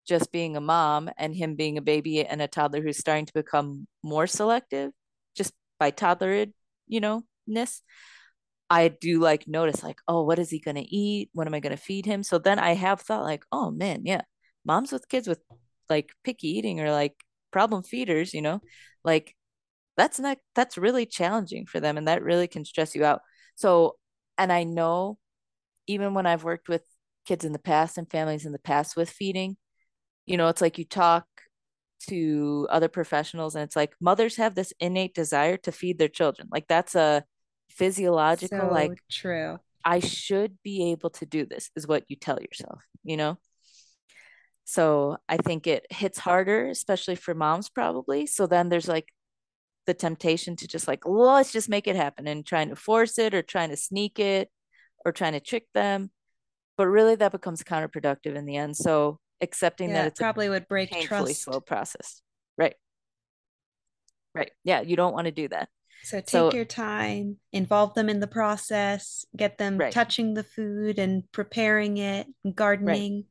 just 0.06 0.32
being 0.32 0.56
a 0.56 0.60
mom 0.60 1.10
and 1.16 1.34
him 1.34 1.54
being 1.54 1.78
a 1.78 1.82
baby 1.82 2.24
and 2.24 2.42
a 2.42 2.48
toddler 2.48 2.82
who's 2.82 2.98
starting 2.98 3.26
to 3.26 3.32
become 3.32 3.86
more 4.02 4.26
selective 4.26 4.92
just 5.36 5.52
by 5.78 5.90
toddler, 5.90 6.46
you 6.88 7.00
know, 7.00 7.22
ness. 7.46 7.82
I 8.70 8.88
do 8.88 9.20
like 9.20 9.46
notice 9.46 9.82
like, 9.82 9.98
oh, 10.08 10.22
what 10.24 10.38
is 10.38 10.50
he 10.50 10.58
gonna 10.58 10.84
eat? 10.86 11.30
What 11.34 11.46
am 11.46 11.54
I 11.54 11.60
gonna 11.60 11.76
feed 11.76 12.06
him? 12.06 12.22
So 12.22 12.38
then 12.38 12.58
I 12.58 12.74
have 12.74 13.00
thought 13.00 13.24
like, 13.24 13.44
oh 13.52 13.70
man, 13.70 14.02
yeah, 14.04 14.22
moms 14.64 14.92
with 14.92 15.08
kids 15.08 15.28
with 15.28 15.40
like 15.90 16.12
picky 16.24 16.48
eating 16.48 16.80
or 16.80 16.90
like 16.90 17.14
problem 17.50 17.82
feeders, 17.82 18.34
you 18.34 18.42
know, 18.42 18.60
like 19.04 19.36
that's 19.96 20.18
not 20.18 20.38
that's 20.54 20.78
really 20.78 21.06
challenging 21.06 21.66
for 21.66 21.80
them 21.80 21.98
and 21.98 22.08
that 22.08 22.22
really 22.22 22.48
can 22.48 22.64
stress 22.64 22.94
you 22.94 23.04
out. 23.04 23.20
So 23.56 23.96
and 24.38 24.52
I 24.52 24.64
know 24.64 25.18
even 25.86 26.14
when 26.14 26.26
I've 26.26 26.44
worked 26.44 26.68
with 26.68 26.82
kids 27.26 27.44
in 27.44 27.52
the 27.52 27.58
past 27.58 27.98
and 27.98 28.10
families 28.10 28.46
in 28.46 28.52
the 28.52 28.58
past 28.58 28.96
with 28.96 29.10
feeding, 29.10 29.56
you 30.26 30.36
know, 30.36 30.48
it's 30.48 30.60
like 30.60 30.78
you 30.78 30.84
talk 30.84 31.26
to 32.08 32.66
other 32.70 32.88
professionals 32.88 33.54
and 33.54 33.62
it's 33.62 33.76
like 33.76 33.94
mothers 34.00 34.36
have 34.36 34.54
this 34.54 34.72
innate 34.80 35.14
desire 35.14 35.56
to 35.56 35.72
feed 35.72 35.98
their 35.98 36.08
children. 36.08 36.48
Like 36.50 36.66
that's 36.68 36.94
a 36.94 37.24
physiological 37.70 38.58
so 38.58 38.68
like 38.68 39.00
true. 39.10 39.58
I 39.84 40.00
should 40.00 40.58
be 40.62 40.92
able 40.92 41.10
to 41.10 41.26
do 41.26 41.44
this 41.46 41.70
is 41.76 41.86
what 41.86 42.04
you 42.08 42.16
tell 42.16 42.40
yourself, 42.40 42.84
you 43.04 43.16
know? 43.16 43.38
So 44.64 45.16
I 45.28 45.38
think 45.38 45.66
it 45.66 45.86
hits 45.90 46.18
harder, 46.18 46.68
especially 46.68 47.16
for 47.16 47.34
moms, 47.34 47.68
probably. 47.68 48.26
So 48.26 48.46
then 48.46 48.68
there's 48.68 48.88
like 48.88 49.08
the 49.86 49.94
temptation 49.94 50.56
to 50.56 50.68
just 50.68 50.86
like, 50.86 51.04
let's 51.04 51.52
just 51.52 51.68
make 51.68 51.88
it 51.88 51.96
happen 51.96 52.28
and 52.28 52.46
trying 52.46 52.68
to 52.68 52.76
force 52.76 53.18
it 53.18 53.34
or 53.34 53.42
trying 53.42 53.70
to 53.70 53.76
sneak 53.76 54.18
it 54.18 54.48
or 55.04 55.12
trying 55.12 55.32
to 55.32 55.40
trick 55.40 55.66
them. 55.74 56.10
But 56.76 56.86
really, 56.86 57.16
that 57.16 57.32
becomes 57.32 57.62
counterproductive 57.62 58.36
in 58.36 58.46
the 58.46 58.56
end. 58.56 58.76
So 58.76 59.18
accepting 59.42 59.90
yeah, 59.90 60.02
that 60.02 60.06
it's 60.08 60.20
probably 60.20 60.48
would 60.48 60.68
break 60.68 60.90
painfully 60.90 61.32
trust. 61.32 61.42
slow 61.42 61.60
process. 61.60 62.22
Right. 62.56 62.74
Right. 64.34 64.52
Yeah, 64.64 64.80
you 64.80 64.96
don't 64.96 65.12
want 65.12 65.26
to 65.26 65.32
do 65.32 65.48
that. 65.48 65.68
So 66.04 66.18
take 66.18 66.28
so, 66.30 66.52
your 66.52 66.64
time, 66.64 67.36
involve 67.52 67.94
them 67.94 68.08
in 68.08 68.18
the 68.18 68.26
process, 68.26 69.24
get 69.36 69.58
them 69.58 69.78
right. 69.78 69.92
touching 69.92 70.34
the 70.34 70.42
food 70.42 70.98
and 70.98 71.30
preparing 71.30 71.98
it, 71.98 72.26
and 72.44 72.56
gardening. 72.56 73.14
Right. 73.14 73.24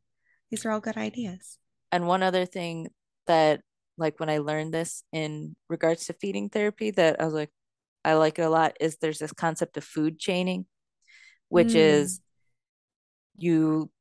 These 0.52 0.66
are 0.66 0.72
all 0.72 0.80
good 0.80 0.96
ideas. 0.96 1.58
And 1.92 2.08
one 2.08 2.24
other 2.24 2.46
thing 2.46 2.90
that 3.28 3.62
like 3.98 4.20
when 4.20 4.30
I 4.30 4.40
learned 4.40 4.74
this 4.74 5.04
in 5.12 5.56
regards 5.70 6.06
to 6.06 6.14
feeding 6.14 6.50
therapy 6.50 6.92
that 6.92 7.22
I 7.22 7.26
was 7.26 7.34
like 7.34 7.52
I 8.04 8.14
like 8.14 8.40
it 8.40 8.44
a 8.44 8.50
lot 8.50 8.78
is 8.80 8.98
there's 8.98 9.20
this 9.20 9.34
concept 9.34 9.78
of 9.78 9.84
food 9.84 10.18
chaining 10.18 10.66
which 11.50 11.70
mm. 11.70 11.76
is 11.76 12.20
you 13.38 13.92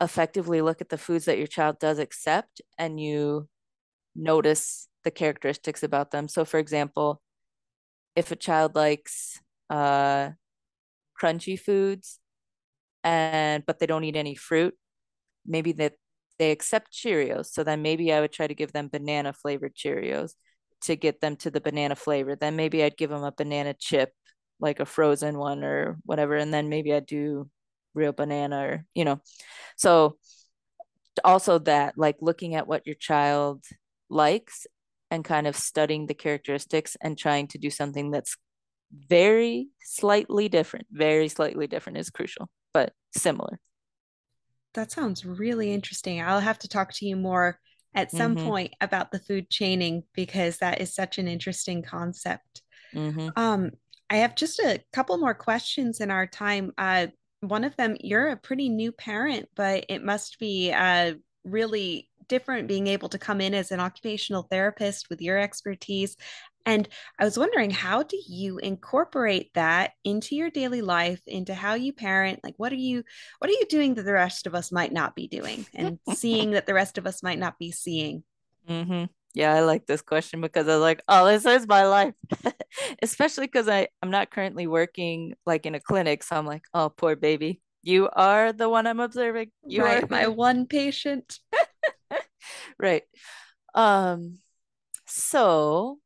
effectively 0.00 0.60
look 0.60 0.80
at 0.80 0.88
the 0.88 0.98
foods 0.98 1.24
that 1.24 1.38
your 1.38 1.46
child 1.46 1.78
does 1.78 1.98
accept 1.98 2.60
and 2.76 3.00
you 3.00 3.48
notice 4.14 4.88
the 5.04 5.10
characteristics 5.10 5.82
about 5.82 6.10
them. 6.10 6.28
So, 6.28 6.44
for 6.44 6.58
example, 6.58 7.20
if 8.14 8.30
a 8.30 8.36
child 8.36 8.74
likes 8.74 9.40
uh, 9.70 10.30
crunchy 11.20 11.58
foods 11.58 12.18
and 13.04 13.64
but 13.66 13.78
they 13.78 13.86
don't 13.86 14.04
eat 14.04 14.16
any 14.16 14.34
fruit, 14.34 14.74
maybe 15.46 15.72
that 15.72 15.94
they 16.38 16.50
accept 16.52 16.92
Cheerios. 16.92 17.46
So 17.46 17.64
then 17.64 17.82
maybe 17.82 18.12
I 18.12 18.20
would 18.20 18.32
try 18.32 18.46
to 18.46 18.54
give 18.54 18.72
them 18.72 18.88
banana 18.88 19.32
flavored 19.32 19.74
Cheerios 19.74 20.34
to 20.82 20.94
get 20.94 21.20
them 21.20 21.36
to 21.36 21.50
the 21.50 21.60
banana 21.60 21.96
flavor. 21.96 22.36
Then 22.36 22.54
maybe 22.54 22.84
I'd 22.84 22.96
give 22.96 23.10
them 23.10 23.24
a 23.24 23.32
banana 23.32 23.74
chip 23.74 24.12
like 24.60 24.80
a 24.80 24.86
frozen 24.86 25.38
one 25.38 25.62
or 25.62 25.98
whatever 26.04 26.36
and 26.36 26.52
then 26.52 26.68
maybe 26.68 26.92
i 26.92 27.00
do 27.00 27.48
real 27.98 28.12
banana 28.12 28.60
or 28.60 28.86
you 28.94 29.04
know 29.04 29.20
so 29.76 30.18
also 31.24 31.58
that 31.58 31.94
like 31.96 32.16
looking 32.20 32.54
at 32.54 32.66
what 32.66 32.86
your 32.86 32.94
child 32.94 33.64
likes 34.08 34.66
and 35.10 35.24
kind 35.24 35.46
of 35.46 35.56
studying 35.56 36.06
the 36.06 36.14
characteristics 36.14 36.96
and 37.00 37.18
trying 37.18 37.46
to 37.48 37.58
do 37.58 37.70
something 37.70 38.10
that's 38.10 38.36
very 38.92 39.68
slightly 39.82 40.48
different 40.48 40.86
very 40.90 41.28
slightly 41.28 41.66
different 41.66 41.98
is 41.98 42.10
crucial 42.10 42.48
but 42.72 42.92
similar 43.16 43.58
that 44.74 44.92
sounds 44.92 45.24
really 45.24 45.72
interesting. 45.72 46.20
I'll 46.22 46.40
have 46.40 46.58
to 46.60 46.68
talk 46.68 46.92
to 46.94 47.06
you 47.06 47.16
more 47.16 47.58
at 47.94 48.12
some 48.12 48.36
Mm-hmm. 48.36 48.36
point 48.36 48.74
about 48.80 49.10
the 49.10 49.18
food 49.18 49.50
chaining 49.50 50.04
because 50.14 50.58
that 50.58 50.80
is 50.80 50.94
such 50.94 51.18
an 51.18 51.26
interesting 51.26 51.82
concept. 51.82 52.62
Mm-hmm. 52.94 53.28
Um, 53.36 53.72
I 54.10 54.18
have 54.18 54.36
just 54.36 54.58
a 54.60 54.82
couple 54.92 55.18
more 55.18 55.34
questions 55.34 56.00
in 56.00 56.10
our 56.10 56.26
time. 56.26 56.72
Uh, 56.78 57.08
one 57.40 57.64
of 57.64 57.76
them, 57.76 57.96
you're 58.00 58.28
a 58.28 58.36
pretty 58.36 58.68
new 58.68 58.92
parent, 58.92 59.48
but 59.54 59.86
it 59.88 60.02
must 60.02 60.38
be 60.38 60.72
uh, 60.72 61.14
really 61.44 62.08
different 62.28 62.68
being 62.68 62.86
able 62.86 63.08
to 63.08 63.18
come 63.18 63.40
in 63.40 63.54
as 63.54 63.72
an 63.72 63.80
occupational 63.80 64.42
therapist 64.42 65.08
with 65.08 65.20
your 65.20 65.38
expertise. 65.38 66.16
And 66.66 66.86
I 67.18 67.24
was 67.24 67.38
wondering, 67.38 67.70
how 67.70 68.02
do 68.02 68.18
you 68.28 68.58
incorporate 68.58 69.50
that 69.54 69.92
into 70.04 70.36
your 70.36 70.50
daily 70.50 70.82
life, 70.82 71.22
into 71.26 71.54
how 71.54 71.74
you 71.74 71.94
parent? 71.94 72.40
Like, 72.44 72.54
what 72.58 72.72
are 72.72 72.76
you, 72.76 73.04
what 73.38 73.48
are 73.48 73.54
you 73.54 73.64
doing 73.70 73.94
that 73.94 74.02
the 74.02 74.12
rest 74.12 74.46
of 74.46 74.54
us 74.54 74.70
might 74.70 74.92
not 74.92 75.14
be 75.14 75.28
doing, 75.28 75.64
and 75.74 75.98
seeing 76.14 76.50
that 76.50 76.66
the 76.66 76.74
rest 76.74 76.98
of 76.98 77.06
us 77.06 77.22
might 77.22 77.38
not 77.38 77.58
be 77.58 77.72
seeing? 77.72 78.22
Mm-hmm. 78.68 79.04
Yeah, 79.38 79.54
I 79.54 79.60
like 79.60 79.86
this 79.86 80.02
question 80.02 80.40
because 80.40 80.66
I 80.66 80.72
was 80.72 80.80
like, 80.80 81.00
oh, 81.06 81.24
this 81.24 81.46
is 81.46 81.68
my 81.68 81.86
life. 81.86 82.12
Especially 83.02 83.46
because 83.46 83.68
I, 83.68 83.86
I'm 84.02 84.10
not 84.10 84.32
currently 84.32 84.66
working 84.66 85.34
like 85.46 85.64
in 85.64 85.76
a 85.76 85.80
clinic. 85.80 86.24
So 86.24 86.34
I'm 86.34 86.44
like, 86.44 86.64
oh, 86.74 86.88
poor 86.88 87.14
baby. 87.14 87.60
You 87.84 88.08
are 88.12 88.52
the 88.52 88.68
one 88.68 88.88
I'm 88.88 88.98
observing. 88.98 89.52
You 89.64 89.84
right, 89.84 90.02
are 90.02 90.06
my 90.08 90.26
one 90.26 90.66
patient. 90.66 91.38
right. 92.80 93.04
Um, 93.76 94.38
so 95.06 96.00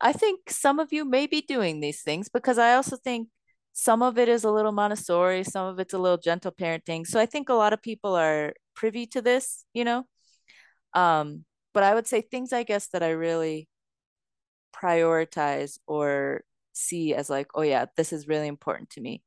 I 0.00 0.12
think 0.12 0.50
some 0.50 0.80
of 0.80 0.92
you 0.92 1.04
may 1.04 1.28
be 1.28 1.42
doing 1.42 1.78
these 1.78 2.02
things 2.02 2.28
because 2.28 2.58
I 2.58 2.74
also 2.74 2.96
think 2.96 3.28
some 3.72 4.02
of 4.02 4.18
it 4.18 4.28
is 4.28 4.42
a 4.42 4.50
little 4.50 4.72
Montessori, 4.72 5.44
some 5.44 5.68
of 5.68 5.78
it's 5.78 5.94
a 5.94 5.98
little 5.98 6.18
gentle 6.18 6.50
parenting. 6.50 7.06
So 7.06 7.20
I 7.20 7.26
think 7.26 7.50
a 7.50 7.54
lot 7.54 7.72
of 7.72 7.80
people 7.80 8.16
are 8.16 8.52
privy 8.74 9.06
to 9.14 9.22
this, 9.22 9.64
you 9.72 9.84
know. 9.84 10.08
Um, 10.92 11.44
but 11.76 11.82
I 11.82 11.94
would 11.94 12.06
say 12.06 12.22
things 12.22 12.54
I 12.54 12.62
guess 12.62 12.86
that 12.94 13.02
I 13.02 13.10
really 13.10 13.68
prioritize 14.74 15.78
or 15.86 16.40
see 16.72 17.12
as 17.12 17.28
like, 17.28 17.48
oh 17.54 17.60
yeah, 17.60 17.84
this 17.98 18.14
is 18.14 18.26
really 18.26 18.46
important 18.46 18.88
to 18.92 19.00
me. 19.02 19.22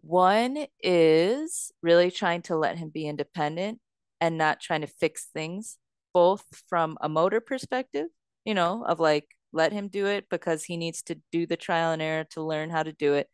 One 0.00 0.66
is 0.82 1.70
really 1.80 2.10
trying 2.10 2.42
to 2.42 2.56
let 2.56 2.76
him 2.76 2.88
be 2.88 3.06
independent 3.06 3.78
and 4.20 4.36
not 4.36 4.58
trying 4.58 4.80
to 4.80 4.88
fix 4.88 5.28
things, 5.32 5.78
both 6.12 6.44
from 6.68 6.98
a 7.00 7.08
motor 7.08 7.40
perspective, 7.40 8.08
you 8.44 8.54
know, 8.54 8.84
of 8.84 8.98
like, 8.98 9.28
let 9.52 9.72
him 9.72 9.86
do 9.86 10.06
it 10.06 10.26
because 10.28 10.64
he 10.64 10.76
needs 10.76 11.02
to 11.02 11.20
do 11.30 11.46
the 11.46 11.56
trial 11.56 11.92
and 11.92 12.02
error 12.02 12.24
to 12.30 12.42
learn 12.42 12.68
how 12.68 12.82
to 12.82 12.92
do 12.92 13.14
it, 13.14 13.28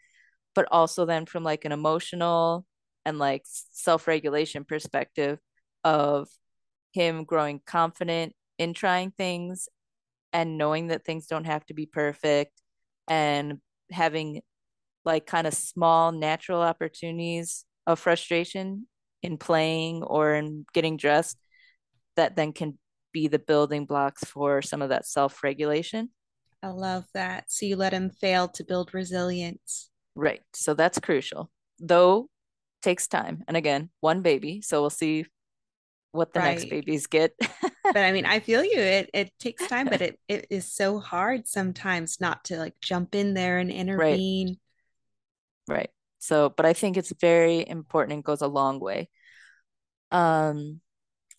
but 0.54 0.68
also 0.70 1.06
then 1.06 1.24
from 1.24 1.42
like 1.42 1.64
an 1.64 1.72
emotional 1.72 2.66
and 3.06 3.18
like 3.18 3.44
self 3.46 4.06
regulation 4.06 4.66
perspective 4.66 5.38
of 5.84 6.28
him 6.94 7.24
growing 7.24 7.61
confident 7.66 8.33
in 8.57 8.72
trying 8.72 9.11
things 9.11 9.68
and 10.33 10.57
knowing 10.57 10.87
that 10.87 11.04
things 11.04 11.26
don't 11.26 11.44
have 11.44 11.66
to 11.66 11.74
be 11.74 11.87
perfect 11.87 12.52
and 13.09 13.59
having 13.90 14.40
like 15.04 15.26
kind 15.26 15.46
of 15.46 15.52
small 15.52 16.12
natural 16.12 16.62
opportunities 16.62 17.64
of 17.87 17.98
frustration 17.98 18.87
in 19.22 19.37
playing 19.37 20.04
or 20.04 20.35
in 20.35 20.64
getting 20.72 20.96
dressed 20.96 21.37
that 22.16 22.37
then 22.37 22.52
can 22.52 22.78
be 23.12 23.26
the 23.26 23.40
building 23.40 23.87
blocks 23.87 24.24
for 24.24 24.62
some 24.62 24.80
of 24.80 24.88
that 24.88 25.04
self-regulation. 25.04 26.09
I 26.62 26.68
love 26.68 27.04
that. 27.12 27.44
So 27.48 27.66
you 27.66 27.76
let 27.76 27.92
him 27.92 28.09
fail 28.09 28.48
to 28.48 28.64
build 28.64 28.94
resilience. 28.94 29.90
Right. 30.14 30.42
So 30.54 30.74
that's 30.74 31.00
crucial. 31.00 31.50
Though 31.80 32.28
takes 32.83 33.09
time. 33.09 33.42
And 33.48 33.57
again, 33.57 33.90
one 34.00 34.22
baby, 34.22 34.62
so 34.62 34.80
we'll 34.80 34.90
see 34.90 35.26
what 36.14 36.33
the 36.33 36.40
right. 36.40 36.57
next 36.57 36.70
babies 36.70 37.07
get. 37.07 37.35
but 37.38 37.96
I 37.96 38.12
mean, 38.12 38.24
I 38.27 38.40
feel 38.40 38.64
you. 38.64 38.79
It 38.79 39.11
it 39.12 39.33
takes 39.38 39.66
time, 39.66 39.87
but 39.87 40.00
it 40.00 40.18
it 40.29 40.46
is 40.48 40.72
so 40.72 40.98
hard 40.98 41.46
sometimes 41.46 42.20
not 42.20 42.44
to 42.44 42.57
like 42.57 42.81
jump 42.81 43.14
in 43.14 43.35
there 43.35 43.59
and 43.59 43.70
intervene. 43.70 44.57
Right. 45.68 45.77
Right. 45.77 45.90
So, 46.18 46.50
but 46.50 46.66
I 46.66 46.72
think 46.72 46.96
it's 46.96 47.12
very 47.20 47.66
important 47.68 48.14
and 48.14 48.24
goes 48.24 48.40
a 48.40 48.46
long 48.46 48.81
way. 48.81 49.09
Um, 50.11 50.81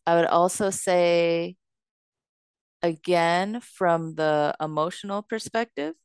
I 0.06 0.16
would 0.16 0.26
also 0.26 0.70
say, 0.70 1.56
again, 2.84 3.62
from 3.62 4.16
the 4.16 4.56
emotional 4.60 5.24
perspective, 5.24 5.96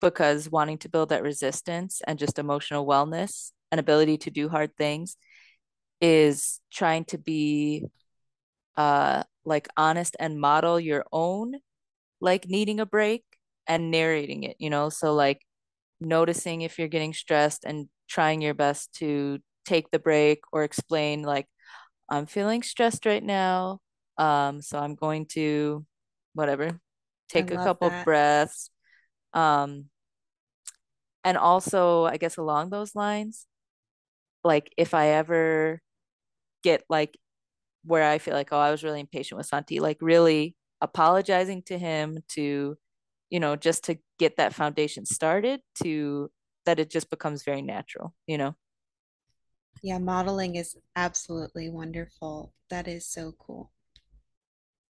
because 0.00 0.50
wanting 0.50 0.78
to 0.78 0.88
build 0.88 1.10
that 1.10 1.22
resistance 1.22 2.00
and 2.06 2.18
just 2.18 2.38
emotional 2.38 2.86
wellness 2.86 3.52
and 3.70 3.78
ability 3.78 4.16
to 4.18 4.30
do 4.30 4.48
hard 4.48 4.76
things 4.76 5.16
is 6.00 6.60
trying 6.72 7.04
to 7.04 7.18
be 7.18 7.86
uh 8.76 9.22
like 9.44 9.68
honest 9.76 10.16
and 10.20 10.40
model 10.40 10.78
your 10.78 11.04
own 11.12 11.54
like 12.20 12.48
needing 12.48 12.80
a 12.80 12.86
break 12.86 13.24
and 13.66 13.90
narrating 13.90 14.42
it, 14.44 14.56
you 14.58 14.70
know? 14.70 14.88
So 14.88 15.14
like 15.14 15.42
noticing 16.00 16.62
if 16.62 16.78
you're 16.78 16.88
getting 16.88 17.12
stressed 17.12 17.64
and 17.64 17.88
trying 18.08 18.40
your 18.40 18.54
best 18.54 18.92
to 18.94 19.38
take 19.64 19.90
the 19.90 19.98
break 19.98 20.40
or 20.52 20.64
explain 20.64 21.22
like 21.22 21.46
I'm 22.08 22.26
feeling 22.26 22.62
stressed 22.62 23.06
right 23.06 23.22
now. 23.22 23.80
Um, 24.16 24.62
so 24.62 24.78
I'm 24.78 24.94
going 24.94 25.26
to 25.32 25.84
whatever, 26.34 26.80
take 27.28 27.50
a 27.50 27.58
couple 27.58 27.90
that. 27.90 28.04
breaths. 28.04 28.70
Um, 29.34 29.86
and 31.24 31.36
also, 31.36 32.04
I 32.04 32.16
guess 32.16 32.36
along 32.38 32.70
those 32.70 32.94
lines, 32.94 33.46
like 34.42 34.72
if 34.76 34.94
I 34.94 35.08
ever 35.08 35.80
get 36.68 36.84
like 36.88 37.16
where 37.84 38.04
I 38.04 38.18
feel 38.18 38.34
like, 38.34 38.50
oh, 38.52 38.58
I 38.58 38.70
was 38.70 38.84
really 38.84 39.00
impatient 39.00 39.38
with 39.38 39.46
Santi, 39.46 39.80
like 39.80 39.98
really 40.00 40.56
apologizing 40.80 41.62
to 41.64 41.78
him 41.78 42.18
to 42.36 42.76
you 43.30 43.40
know, 43.40 43.56
just 43.56 43.84
to 43.84 43.98
get 44.18 44.36
that 44.36 44.54
foundation 44.54 45.04
started 45.04 45.60
to 45.82 46.30
that 46.66 46.80
it 46.80 46.90
just 46.90 47.10
becomes 47.10 47.44
very 47.44 47.62
natural, 47.62 48.14
you 48.26 48.38
know? 48.38 48.54
Yeah, 49.82 49.98
modeling 49.98 50.56
is 50.56 50.76
absolutely 50.96 51.68
wonderful. 51.68 52.52
That 52.70 52.88
is 52.88 53.06
so 53.06 53.32
cool. 53.38 53.70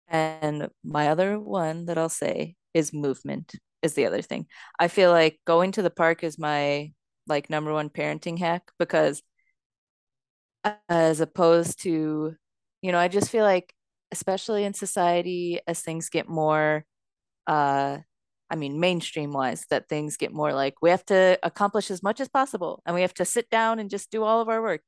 And 0.08 0.70
my 0.84 1.10
other 1.10 1.40
one 1.40 1.86
that 1.88 1.98
I'll 1.98 2.10
say 2.10 2.56
is 2.74 2.94
movement 2.94 3.56
is 3.82 3.96
the 3.96 4.06
other 4.06 4.22
thing. 4.22 4.48
I 4.80 4.88
feel 4.88 5.12
like 5.12 5.40
going 5.46 5.72
to 5.74 5.82
the 5.82 5.90
park 5.90 6.24
is 6.24 6.40
my 6.40 6.94
like 7.28 7.50
number 7.50 7.74
one 7.74 7.90
parenting 7.90 8.40
hack 8.40 8.72
because 8.80 9.22
as 10.90 11.20
opposed 11.22 11.82
to, 11.84 12.36
you 12.82 12.92
know, 12.92 13.00
I 13.00 13.08
just 13.08 13.30
feel 13.30 13.44
like 13.44 13.74
especially 14.12 14.64
in 14.64 14.74
society 14.74 15.60
as 15.68 15.82
things 15.82 16.10
get 16.10 16.30
more 16.30 16.86
uh 17.48 17.98
I 18.50 18.56
mean, 18.56 18.80
mainstream 18.80 19.34
wise, 19.34 19.66
that 19.70 19.90
things 19.90 20.18
get 20.18 20.34
more 20.34 20.54
like 20.54 20.76
we 20.82 20.90
have 20.92 21.06
to 21.08 21.38
accomplish 21.44 21.92
as 21.92 22.02
much 22.04 22.22
as 22.22 22.30
possible 22.30 22.82
and 22.86 22.96
we 22.96 23.02
have 23.02 23.14
to 23.16 23.26
sit 23.26 23.50
down 23.50 23.80
and 23.80 23.90
just 23.90 24.12
do 24.12 24.24
all 24.24 24.40
of 24.42 24.50
our 24.50 24.62
work. 24.62 24.82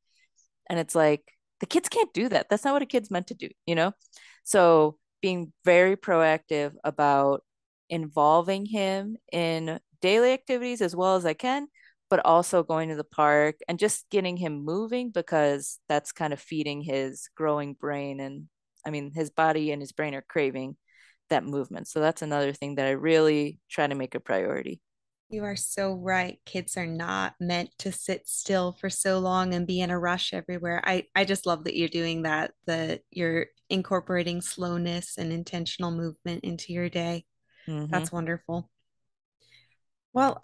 And 0.70 0.80
it's 0.80 0.96
like, 0.96 1.24
the 1.60 1.66
kids 1.66 1.90
can't 1.90 2.14
do 2.14 2.30
that. 2.30 2.48
That's 2.50 2.64
not 2.64 2.74
what 2.74 2.82
a 2.84 2.86
kid's 2.86 3.12
meant 3.12 3.28
to 3.28 3.34
do, 3.34 3.50
you 3.66 3.76
know? 3.76 3.94
So 4.44 4.98
being 5.22 5.52
very 5.66 5.98
proactive 5.98 6.74
about 6.84 7.44
involving 7.90 8.66
him 8.66 9.18
in 9.32 9.80
daily 10.02 10.32
activities 10.34 10.82
as 10.82 10.96
well 10.96 11.16
as 11.18 11.26
I 11.26 11.34
can, 11.34 11.68
but 12.10 12.26
also 12.26 12.64
going 12.64 12.90
to 12.90 12.96
the 12.96 13.04
park 13.04 13.58
and 13.68 13.80
just 13.80 14.10
getting 14.10 14.38
him 14.38 14.66
moving 14.66 15.12
because 15.12 15.80
that's 15.88 16.12
kind 16.12 16.34
of 16.34 16.40
feeding 16.40 16.82
his 16.82 17.30
growing 17.36 17.74
brain. 17.74 18.20
And 18.20 18.48
I 18.86 18.90
mean, 18.90 19.12
his 19.14 19.30
body 19.30 19.72
and 19.72 19.82
his 19.82 19.92
brain 19.92 20.16
are 20.16 20.26
craving 20.28 20.76
that 21.30 21.46
movement. 21.46 21.88
So 21.88 22.00
that's 22.00 22.22
another 22.22 22.54
thing 22.54 22.76
that 22.76 22.88
I 22.88 22.92
really 22.92 23.60
try 23.70 23.86
to 23.86 23.96
make 23.96 24.16
a 24.16 24.20
priority. 24.20 24.82
You 25.30 25.44
are 25.44 25.56
so 25.56 25.94
right. 25.94 26.40
Kids 26.46 26.76
are 26.76 26.88
not 26.88 27.36
meant 27.40 27.70
to 27.80 27.92
sit 27.92 28.28
still 28.28 28.72
for 28.72 28.90
so 28.90 29.20
long 29.20 29.54
and 29.54 29.68
be 29.68 29.80
in 29.80 29.92
a 29.92 30.00
rush 30.00 30.34
everywhere. 30.34 30.82
I, 30.84 31.04
I 31.14 31.24
just 31.24 31.46
love 31.46 31.66
that 31.66 31.78
you're 31.78 31.88
doing 31.88 32.24
that, 32.24 32.52
that 32.66 33.02
you're 33.12 33.46
incorporating 33.70 34.42
slowness 34.42 35.20
and 35.20 35.32
intentional 35.32 35.92
movement 35.92 36.44
into 36.44 36.74
your 36.74 36.90
day. 36.90 37.26
Mm-hmm. 37.68 37.92
That's 37.92 38.12
wonderful. 38.12 38.72
Well, 40.14 40.42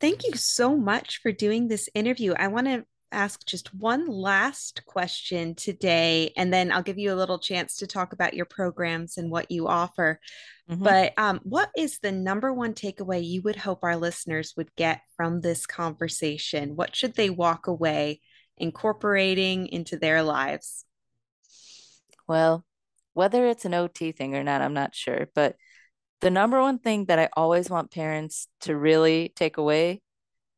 thank 0.00 0.24
you 0.24 0.34
so 0.34 0.76
much 0.76 1.20
for 1.22 1.32
doing 1.32 1.68
this 1.68 1.88
interview. 1.94 2.32
I 2.32 2.48
want 2.48 2.66
to 2.66 2.84
ask 3.12 3.44
just 3.44 3.74
one 3.74 4.06
last 4.06 4.84
question 4.86 5.54
today, 5.54 6.32
and 6.36 6.52
then 6.52 6.72
I'll 6.72 6.82
give 6.82 6.98
you 6.98 7.12
a 7.12 7.16
little 7.16 7.38
chance 7.38 7.76
to 7.76 7.86
talk 7.86 8.12
about 8.12 8.34
your 8.34 8.46
programs 8.46 9.18
and 9.18 9.30
what 9.30 9.50
you 9.50 9.66
offer. 9.66 10.20
Mm-hmm. 10.70 10.84
But 10.84 11.12
um, 11.18 11.40
what 11.42 11.70
is 11.76 11.98
the 11.98 12.12
number 12.12 12.52
one 12.52 12.74
takeaway 12.74 13.24
you 13.24 13.42
would 13.42 13.56
hope 13.56 13.80
our 13.82 13.96
listeners 13.96 14.54
would 14.56 14.74
get 14.76 15.00
from 15.16 15.40
this 15.40 15.66
conversation? 15.66 16.76
What 16.76 16.94
should 16.94 17.14
they 17.14 17.30
walk 17.30 17.66
away 17.66 18.20
incorporating 18.56 19.66
into 19.66 19.96
their 19.96 20.22
lives? 20.22 20.84
Well, 22.28 22.64
whether 23.12 23.46
it's 23.46 23.64
an 23.64 23.74
OT 23.74 24.12
thing 24.12 24.36
or 24.36 24.44
not, 24.44 24.62
I'm 24.62 24.74
not 24.74 24.94
sure. 24.94 25.28
But 25.34 25.56
the 26.20 26.30
number 26.30 26.60
one 26.60 26.78
thing 26.78 27.06
that 27.06 27.18
I 27.18 27.28
always 27.36 27.70
want 27.70 27.90
parents 27.90 28.46
to 28.62 28.76
really 28.76 29.32
take 29.36 29.56
away 29.56 30.02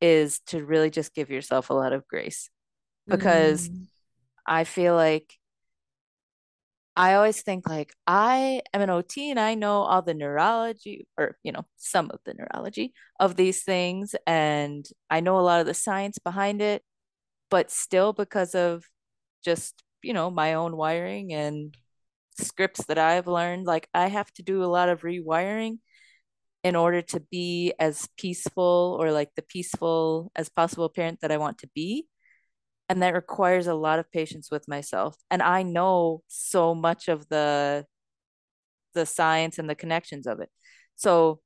is 0.01 0.41
to 0.47 0.65
really 0.65 0.91
just 0.91 1.15
give 1.15 1.31
yourself 1.31 1.71
a 1.71 1.75
lot 1.75 1.93
of 1.93 2.07
grace. 2.09 2.51
because 3.07 3.69
mm. 3.69 3.87
I 4.47 4.65
feel 4.65 4.95
like 4.95 5.39
I 6.97 7.15
always 7.15 7.41
think 7.43 7.69
like 7.69 7.95
I 8.07 8.63
am 8.75 8.83
an 8.83 8.91
OT 8.91 9.31
and 9.31 9.41
I 9.41 9.55
know 9.55 9.83
all 9.83 10.03
the 10.03 10.15
neurology 10.15 11.07
or 11.17 11.37
you 11.43 11.53
know 11.53 11.65
some 11.77 12.11
of 12.11 12.21
the 12.25 12.35
neurology 12.35 12.93
of 13.19 13.37
these 13.37 13.63
things 13.63 14.15
and 14.27 14.87
I 15.09 15.21
know 15.21 15.39
a 15.39 15.41
lot 15.41 15.61
of 15.61 15.67
the 15.67 15.75
science 15.75 16.19
behind 16.19 16.61
it 16.61 16.83
but 17.51 17.71
still 17.71 18.13
because 18.13 18.55
of 18.55 18.85
just 19.45 19.83
you 20.03 20.13
know 20.13 20.31
my 20.31 20.55
own 20.55 20.77
wiring 20.77 21.33
and 21.33 21.75
scripts 22.41 22.87
that 22.87 22.99
I've 22.99 23.27
learned 23.27 23.67
like 23.67 23.89
I 23.95 24.09
have 24.09 24.33
to 24.35 24.43
do 24.43 24.65
a 24.65 24.67
lot 24.67 24.89
of 24.89 25.03
rewiring 25.03 25.79
in 26.65 26.77
order 26.77 27.03
to 27.03 27.21
be 27.21 27.75
as 27.79 28.09
peaceful 28.17 28.97
or 29.01 29.13
like 29.13 29.31
the 29.35 29.43
peaceful 29.43 30.31
as 30.37 30.49
possible 30.49 30.89
parent 30.89 31.21
that 31.21 31.33
I 31.33 31.39
want 31.39 31.59
to 31.59 31.71
be. 31.75 32.07
And 32.89 33.03
that 33.03 33.15
requires 33.15 33.67
a 33.67 33.75
lot 33.75 33.99
of 33.99 34.11
patience 34.13 34.49
with 34.51 34.69
myself. 34.69 35.17
And 35.31 35.43
i 35.43 35.63
know 35.63 36.23
so 36.29 36.75
much 36.75 37.09
of 37.09 37.29
the 37.29 37.87
the 38.95 39.07
science 39.07 39.59
and 39.59 39.69
the 39.71 39.75
connections 39.75 40.27
of 40.27 40.41
it. 40.41 40.51
So 40.97 41.41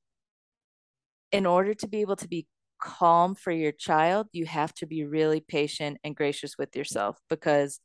in 1.31 1.45
order 1.45 1.73
to 1.73 1.87
be 1.87 2.01
able 2.01 2.15
to 2.17 2.27
be 2.27 2.47
calm 2.79 3.35
for 3.35 3.51
your 3.51 3.71
child 3.71 4.27
you 4.31 4.45
have 4.45 4.73
to 4.73 4.85
be 4.85 5.03
really 5.03 5.39
patient 5.39 5.97
and 6.03 6.15
gracious 6.15 6.57
with 6.59 6.75
yourself 6.75 7.17
because 7.29 7.79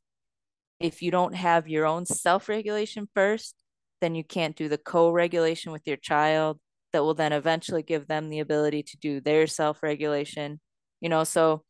if 0.82 1.02
you 1.02 1.10
don't 1.10 1.34
have 1.34 1.68
your 1.68 1.86
own 1.86 2.04
self-regulation 2.06 3.08
first 3.14 3.54
then 4.00 4.14
you 4.14 4.24
can't 4.24 4.56
do 4.56 4.68
the 4.68 4.78
co-regulation 4.78 5.72
with 5.72 5.82
your 5.86 5.96
child 5.96 6.58
that 6.92 7.02
will 7.02 7.14
then 7.14 7.32
eventually 7.32 7.82
give 7.82 8.06
them 8.06 8.28
the 8.28 8.40
ability 8.40 8.82
to 8.82 8.96
do 8.98 9.20
their 9.20 9.46
self-regulation 9.46 10.60
you 11.00 11.08
know 11.08 11.24
so 11.24 11.62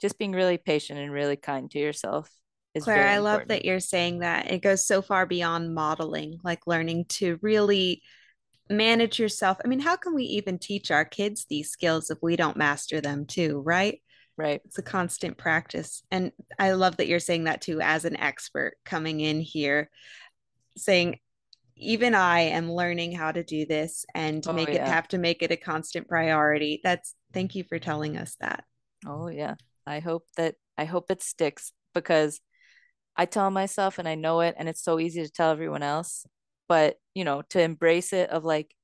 just 0.00 0.18
being 0.18 0.32
really 0.32 0.58
patient 0.58 0.98
and 0.98 1.12
really 1.12 1.36
kind 1.36 1.70
to 1.70 1.78
yourself 1.78 2.28
is 2.74 2.84
Clare, 2.84 3.06
I 3.06 3.18
love 3.18 3.48
that 3.48 3.64
you're 3.64 3.80
saying 3.80 4.20
that. 4.20 4.50
It 4.50 4.62
goes 4.62 4.86
so 4.86 5.02
far 5.02 5.26
beyond 5.26 5.74
modeling, 5.74 6.38
like 6.42 6.66
learning 6.66 7.04
to 7.10 7.38
really 7.42 8.02
manage 8.70 9.18
yourself. 9.18 9.58
I 9.64 9.68
mean, 9.68 9.80
how 9.80 9.96
can 9.96 10.14
we 10.14 10.24
even 10.24 10.58
teach 10.58 10.90
our 10.90 11.04
kids 11.04 11.46
these 11.48 11.70
skills 11.70 12.10
if 12.10 12.18
we 12.22 12.36
don't 12.36 12.56
master 12.56 13.00
them 13.00 13.26
too, 13.26 13.62
right? 13.64 14.00
Right. 14.38 14.60
It's 14.64 14.78
a 14.78 14.82
constant 14.82 15.36
practice. 15.36 16.02
And 16.10 16.32
I 16.58 16.72
love 16.72 16.96
that 16.96 17.06
you're 17.06 17.18
saying 17.18 17.44
that 17.44 17.60
too 17.60 17.80
as 17.80 18.04
an 18.04 18.16
expert 18.16 18.74
coming 18.84 19.20
in 19.20 19.40
here 19.40 19.90
saying 20.76 21.18
even 21.76 22.14
I 22.14 22.40
am 22.40 22.72
learning 22.72 23.12
how 23.12 23.32
to 23.32 23.42
do 23.42 23.66
this 23.66 24.04
and 24.14 24.46
oh, 24.46 24.52
make 24.52 24.68
yeah. 24.68 24.86
it 24.86 24.88
have 24.88 25.08
to 25.08 25.18
make 25.18 25.42
it 25.42 25.50
a 25.50 25.56
constant 25.56 26.08
priority. 26.08 26.80
That's 26.82 27.14
thank 27.32 27.54
you 27.54 27.64
for 27.64 27.78
telling 27.78 28.16
us 28.16 28.36
that. 28.40 28.64
Oh 29.06 29.28
yeah. 29.28 29.56
I 29.86 29.98
hope 29.98 30.26
that 30.36 30.54
I 30.78 30.84
hope 30.84 31.10
it 31.10 31.22
sticks 31.22 31.72
because 31.94 32.40
I 33.16 33.26
tell 33.26 33.50
myself 33.50 33.98
and 33.98 34.08
I 34.08 34.14
know 34.14 34.40
it 34.40 34.54
and 34.56 34.68
it's 34.68 34.82
so 34.82 34.98
easy 34.98 35.22
to 35.22 35.30
tell 35.30 35.50
everyone 35.50 35.82
else, 35.82 36.24
but 36.68 36.96
you 37.14 37.24
know, 37.24 37.42
to 37.50 37.60
embrace 37.60 38.12
it 38.12 38.30
of 38.30 38.44
like 38.44 38.74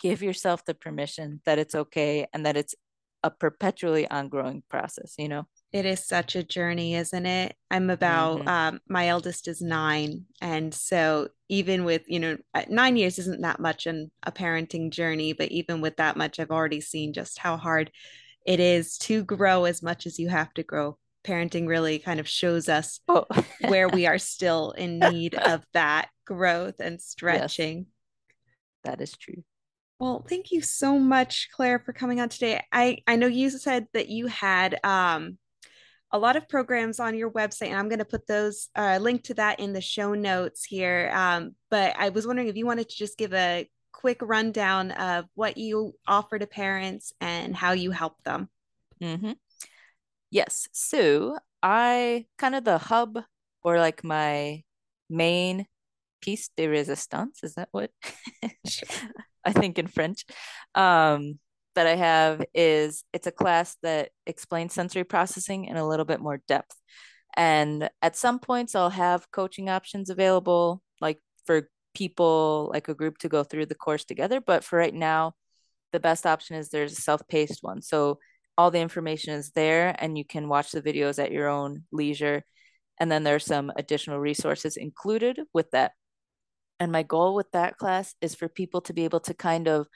give 0.00 0.22
yourself 0.22 0.64
the 0.64 0.74
permission 0.74 1.40
that 1.46 1.58
it's 1.58 1.74
okay 1.74 2.26
and 2.32 2.46
that 2.46 2.56
it's 2.56 2.74
a 3.26 3.30
perpetually 3.30 4.08
ongoing 4.08 4.62
process, 4.68 5.14
you 5.18 5.28
know. 5.28 5.46
It 5.72 5.84
is 5.84 6.06
such 6.06 6.36
a 6.36 6.44
journey, 6.44 6.94
isn't 6.94 7.26
it? 7.26 7.56
I'm 7.70 7.90
about 7.90 8.38
mm-hmm. 8.38 8.48
um, 8.48 8.80
my 8.88 9.08
eldest 9.08 9.48
is 9.48 9.60
nine, 9.60 10.24
and 10.40 10.72
so 10.72 11.28
even 11.48 11.84
with 11.84 12.02
you 12.06 12.20
know 12.20 12.36
uh, 12.54 12.62
nine 12.68 12.96
years 12.96 13.18
isn't 13.18 13.42
that 13.42 13.60
much 13.60 13.86
in 13.86 14.10
a 14.22 14.32
parenting 14.32 14.90
journey, 14.90 15.32
but 15.32 15.50
even 15.50 15.80
with 15.80 15.96
that 15.96 16.16
much, 16.16 16.38
I've 16.38 16.52
already 16.52 16.80
seen 16.80 17.12
just 17.12 17.38
how 17.38 17.56
hard 17.56 17.90
it 18.46 18.60
is 18.60 18.96
to 18.98 19.24
grow 19.24 19.64
as 19.64 19.82
much 19.82 20.06
as 20.06 20.18
you 20.18 20.28
have 20.28 20.54
to 20.54 20.62
grow. 20.62 20.96
Parenting 21.24 21.66
really 21.66 21.98
kind 21.98 22.20
of 22.20 22.28
shows 22.28 22.68
us 22.68 23.00
oh. 23.08 23.26
where 23.66 23.88
we 23.88 24.06
are 24.06 24.18
still 24.18 24.70
in 24.70 25.00
need 25.00 25.34
of 25.52 25.66
that 25.72 26.08
growth 26.24 26.76
and 26.78 27.02
stretching. 27.02 27.78
Yes, 27.78 28.36
that 28.84 29.00
is 29.00 29.12
true. 29.16 29.42
Well, 29.98 30.26
thank 30.28 30.52
you 30.52 30.60
so 30.60 30.98
much, 30.98 31.48
Clare, 31.54 31.78
for 31.78 31.92
coming 31.92 32.20
on 32.20 32.28
today. 32.28 32.62
I, 32.70 32.98
I 33.06 33.16
know 33.16 33.26
you 33.26 33.48
said 33.50 33.86
that 33.94 34.08
you 34.08 34.26
had 34.26 34.78
um, 34.84 35.38
a 36.10 36.18
lot 36.18 36.36
of 36.36 36.48
programs 36.48 37.00
on 37.00 37.14
your 37.16 37.30
website, 37.30 37.68
and 37.68 37.78
I'm 37.78 37.88
going 37.88 38.00
to 38.00 38.04
put 38.04 38.26
those 38.26 38.68
uh, 38.76 38.98
link 39.00 39.24
to 39.24 39.34
that 39.34 39.58
in 39.58 39.72
the 39.72 39.80
show 39.80 40.12
notes 40.12 40.64
here. 40.64 41.10
Um, 41.14 41.54
but 41.70 41.96
I 41.98 42.10
was 42.10 42.26
wondering 42.26 42.48
if 42.48 42.56
you 42.56 42.66
wanted 42.66 42.90
to 42.90 42.96
just 42.96 43.16
give 43.16 43.32
a 43.32 43.68
quick 43.92 44.18
rundown 44.20 44.90
of 44.90 45.24
what 45.34 45.56
you 45.56 45.94
offer 46.06 46.38
to 46.38 46.46
parents 46.46 47.14
and 47.20 47.56
how 47.56 47.72
you 47.72 47.90
help 47.90 48.22
them. 48.24 48.50
Mm-hmm. 49.02 49.32
Yes. 50.30 50.68
So 50.72 51.38
I 51.62 52.26
kind 52.36 52.54
of 52.54 52.64
the 52.64 52.78
hub 52.78 53.18
or 53.62 53.78
like 53.78 54.04
my 54.04 54.62
main 55.08 55.66
piece 56.20 56.50
de 56.56 56.66
resistance. 56.66 57.40
Is 57.42 57.54
that 57.54 57.68
what 57.72 57.90
I 59.46 59.52
think 59.52 59.78
in 59.78 59.86
French? 59.86 60.26
Um, 60.74 61.38
that 61.76 61.86
I 61.86 61.94
have 61.94 62.42
is 62.54 63.04
it's 63.12 63.26
a 63.26 63.32
class 63.32 63.76
that 63.82 64.08
explains 64.26 64.72
sensory 64.72 65.04
processing 65.04 65.66
in 65.66 65.76
a 65.76 65.86
little 65.86 66.06
bit 66.06 66.20
more 66.20 66.42
depth. 66.48 66.74
And 67.36 67.90
at 68.00 68.16
some 68.16 68.38
points, 68.38 68.74
I'll 68.74 68.90
have 68.90 69.30
coaching 69.30 69.68
options 69.68 70.10
available, 70.10 70.82
like 71.02 71.20
for 71.44 71.68
people 71.94 72.70
like 72.72 72.88
a 72.88 72.94
group 72.94 73.18
to 73.18 73.28
go 73.28 73.44
through 73.44 73.66
the 73.66 73.74
course 73.74 74.04
together. 74.04 74.40
But 74.40 74.64
for 74.64 74.78
right 74.78 74.94
now, 74.94 75.34
the 75.92 76.00
best 76.00 76.26
option 76.26 76.56
is 76.56 76.70
there's 76.70 76.92
a 76.92 77.02
self-paced 77.02 77.62
one. 77.62 77.82
So 77.82 78.18
all 78.58 78.70
the 78.70 78.80
information 78.80 79.34
is 79.34 79.50
there 79.50 79.94
and 79.98 80.16
you 80.16 80.24
can 80.24 80.48
watch 80.48 80.72
the 80.72 80.82
videos 80.82 81.22
at 81.22 81.30
your 81.30 81.48
own 81.48 81.84
leisure. 81.92 82.42
And 82.98 83.12
then 83.12 83.22
there's 83.22 83.44
some 83.44 83.70
additional 83.76 84.18
resources 84.18 84.78
included 84.78 85.40
with 85.52 85.70
that. 85.72 85.92
And 86.78 86.92
my 86.92 87.02
goal 87.02 87.34
with 87.34 87.50
that 87.52 87.78
class 87.78 88.14
is 88.20 88.34
for 88.34 88.48
people 88.48 88.80
to 88.82 88.92
be 88.92 89.04
able 89.04 89.20
to 89.20 89.34
kind 89.34 89.66
of 89.66 89.86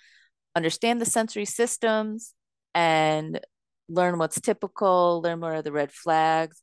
understand 0.57 1.01
the 1.01 1.07
sensory 1.07 1.45
systems 1.45 2.35
and 2.75 3.41
learn 3.89 4.19
what's 4.19 4.41
typical, 4.41 5.21
learn 5.23 5.41
more 5.41 5.55
of 5.55 5.65
the 5.65 5.73
red 5.73 5.93
flags, 5.93 6.63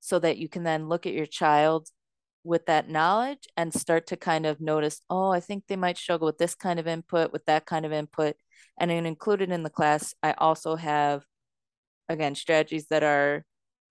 so 0.00 0.18
that 0.18 0.36
you 0.36 0.48
can 0.48 0.64
then 0.64 0.88
look 0.88 1.06
at 1.06 1.14
your 1.14 1.26
child 1.26 1.88
with 2.42 2.66
that 2.66 2.90
knowledge 2.90 3.48
and 3.56 3.72
start 3.72 4.06
to 4.08 4.18
kind 4.18 4.44
of 4.44 4.60
notice, 4.60 5.00
oh, 5.08 5.30
I 5.30 5.40
think 5.40 5.64
they 5.66 5.76
might 5.76 5.96
struggle 5.96 6.26
with 6.26 6.36
this 6.36 6.54
kind 6.54 6.78
of 6.78 6.86
input, 6.86 7.32
with 7.32 7.46
that 7.46 7.64
kind 7.64 7.86
of 7.86 7.92
input. 7.92 8.36
And 8.78 8.90
included 8.90 9.50
in 9.50 9.62
the 9.62 9.70
class, 9.70 10.12
I 10.22 10.32
also 10.32 10.76
have, 10.76 11.22
again, 12.08 12.34
strategies 12.34 12.88
that 12.88 13.02
are 13.02 13.44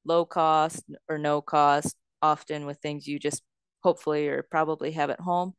low 0.06 0.26
cost 0.26 0.84
or 1.10 1.18
no 1.18 1.42
cost, 1.42 1.96
often 2.22 2.68
with 2.68 2.78
things 2.78 3.08
you 3.08 3.18
just 3.18 3.42
hopefully 3.82 4.28
or 4.28 4.46
probably 4.52 4.92
have 4.92 5.10
at 5.10 5.20
home 5.20 5.54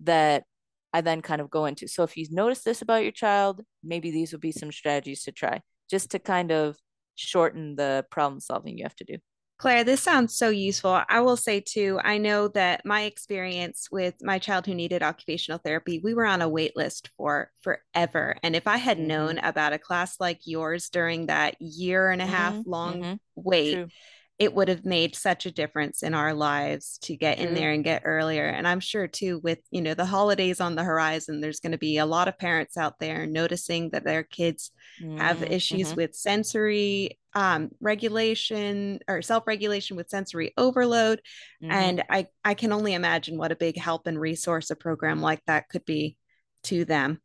that 0.00 0.44
I 0.92 1.00
then 1.00 1.20
kind 1.20 1.40
of 1.40 1.50
go 1.50 1.66
into. 1.66 1.88
So 1.88 2.02
if 2.02 2.16
you 2.16 2.26
notice 2.30 2.62
this 2.62 2.82
about 2.82 3.02
your 3.02 3.12
child, 3.12 3.60
maybe 3.82 4.10
these 4.10 4.32
would 4.32 4.40
be 4.40 4.52
some 4.52 4.72
strategies 4.72 5.24
to 5.24 5.32
try 5.32 5.60
just 5.90 6.10
to 6.12 6.18
kind 6.18 6.50
of 6.50 6.76
shorten 7.14 7.76
the 7.76 8.06
problem 8.10 8.40
solving 8.40 8.78
you 8.78 8.84
have 8.84 8.96
to 8.96 9.04
do. 9.04 9.16
Clare, 9.58 9.82
this 9.82 10.00
sounds 10.00 10.38
so 10.38 10.50
useful. 10.50 11.00
I 11.08 11.20
will 11.20 11.36
say 11.36 11.60
too, 11.60 11.98
I 12.04 12.18
know 12.18 12.46
that 12.48 12.86
my 12.86 13.02
experience 13.02 13.88
with 13.90 14.14
my 14.22 14.38
child 14.38 14.66
who 14.66 14.74
needed 14.74 15.02
occupational 15.02 15.58
therapy, 15.58 16.00
we 16.02 16.14
were 16.14 16.26
on 16.26 16.42
a 16.42 16.48
wait 16.48 16.76
list 16.76 17.10
for 17.16 17.50
forever. 17.60 18.36
And 18.44 18.54
if 18.54 18.68
I 18.68 18.76
had 18.76 18.98
mm-hmm. 18.98 19.08
known 19.08 19.38
about 19.38 19.72
a 19.72 19.78
class 19.78 20.20
like 20.20 20.42
yours 20.44 20.90
during 20.90 21.26
that 21.26 21.60
year 21.60 22.08
and 22.10 22.22
a 22.22 22.24
mm-hmm. 22.24 22.34
half 22.34 22.56
long 22.66 23.00
mm-hmm. 23.00 23.14
wait, 23.34 23.74
True 23.74 23.88
it 24.38 24.54
would 24.54 24.68
have 24.68 24.84
made 24.84 25.16
such 25.16 25.46
a 25.46 25.50
difference 25.50 26.02
in 26.02 26.14
our 26.14 26.32
lives 26.32 26.98
to 27.02 27.16
get 27.16 27.38
in 27.38 27.54
there 27.54 27.72
and 27.72 27.82
get 27.82 28.02
earlier 28.04 28.46
and 28.46 28.68
i'm 28.68 28.80
sure 28.80 29.06
too 29.06 29.40
with 29.42 29.58
you 29.70 29.82
know 29.82 29.94
the 29.94 30.04
holidays 30.04 30.60
on 30.60 30.74
the 30.74 30.84
horizon 30.84 31.40
there's 31.40 31.60
going 31.60 31.72
to 31.72 31.78
be 31.78 31.98
a 31.98 32.06
lot 32.06 32.28
of 32.28 32.38
parents 32.38 32.76
out 32.76 32.98
there 32.98 33.26
noticing 33.26 33.90
that 33.90 34.04
their 34.04 34.22
kids 34.22 34.70
mm-hmm. 35.02 35.18
have 35.18 35.42
issues 35.42 35.88
mm-hmm. 35.88 35.96
with 35.96 36.14
sensory 36.14 37.18
um, 37.34 37.68
regulation 37.80 39.00
or 39.06 39.22
self-regulation 39.22 39.96
with 39.96 40.08
sensory 40.08 40.52
overload 40.56 41.20
mm-hmm. 41.62 41.70
and 41.70 42.02
i 42.08 42.26
i 42.44 42.54
can 42.54 42.72
only 42.72 42.94
imagine 42.94 43.38
what 43.38 43.52
a 43.52 43.56
big 43.56 43.76
help 43.76 44.06
and 44.06 44.20
resource 44.20 44.70
a 44.70 44.76
program 44.76 45.20
like 45.20 45.42
that 45.46 45.68
could 45.68 45.84
be 45.84 46.16
to 46.62 46.84
them 46.84 47.20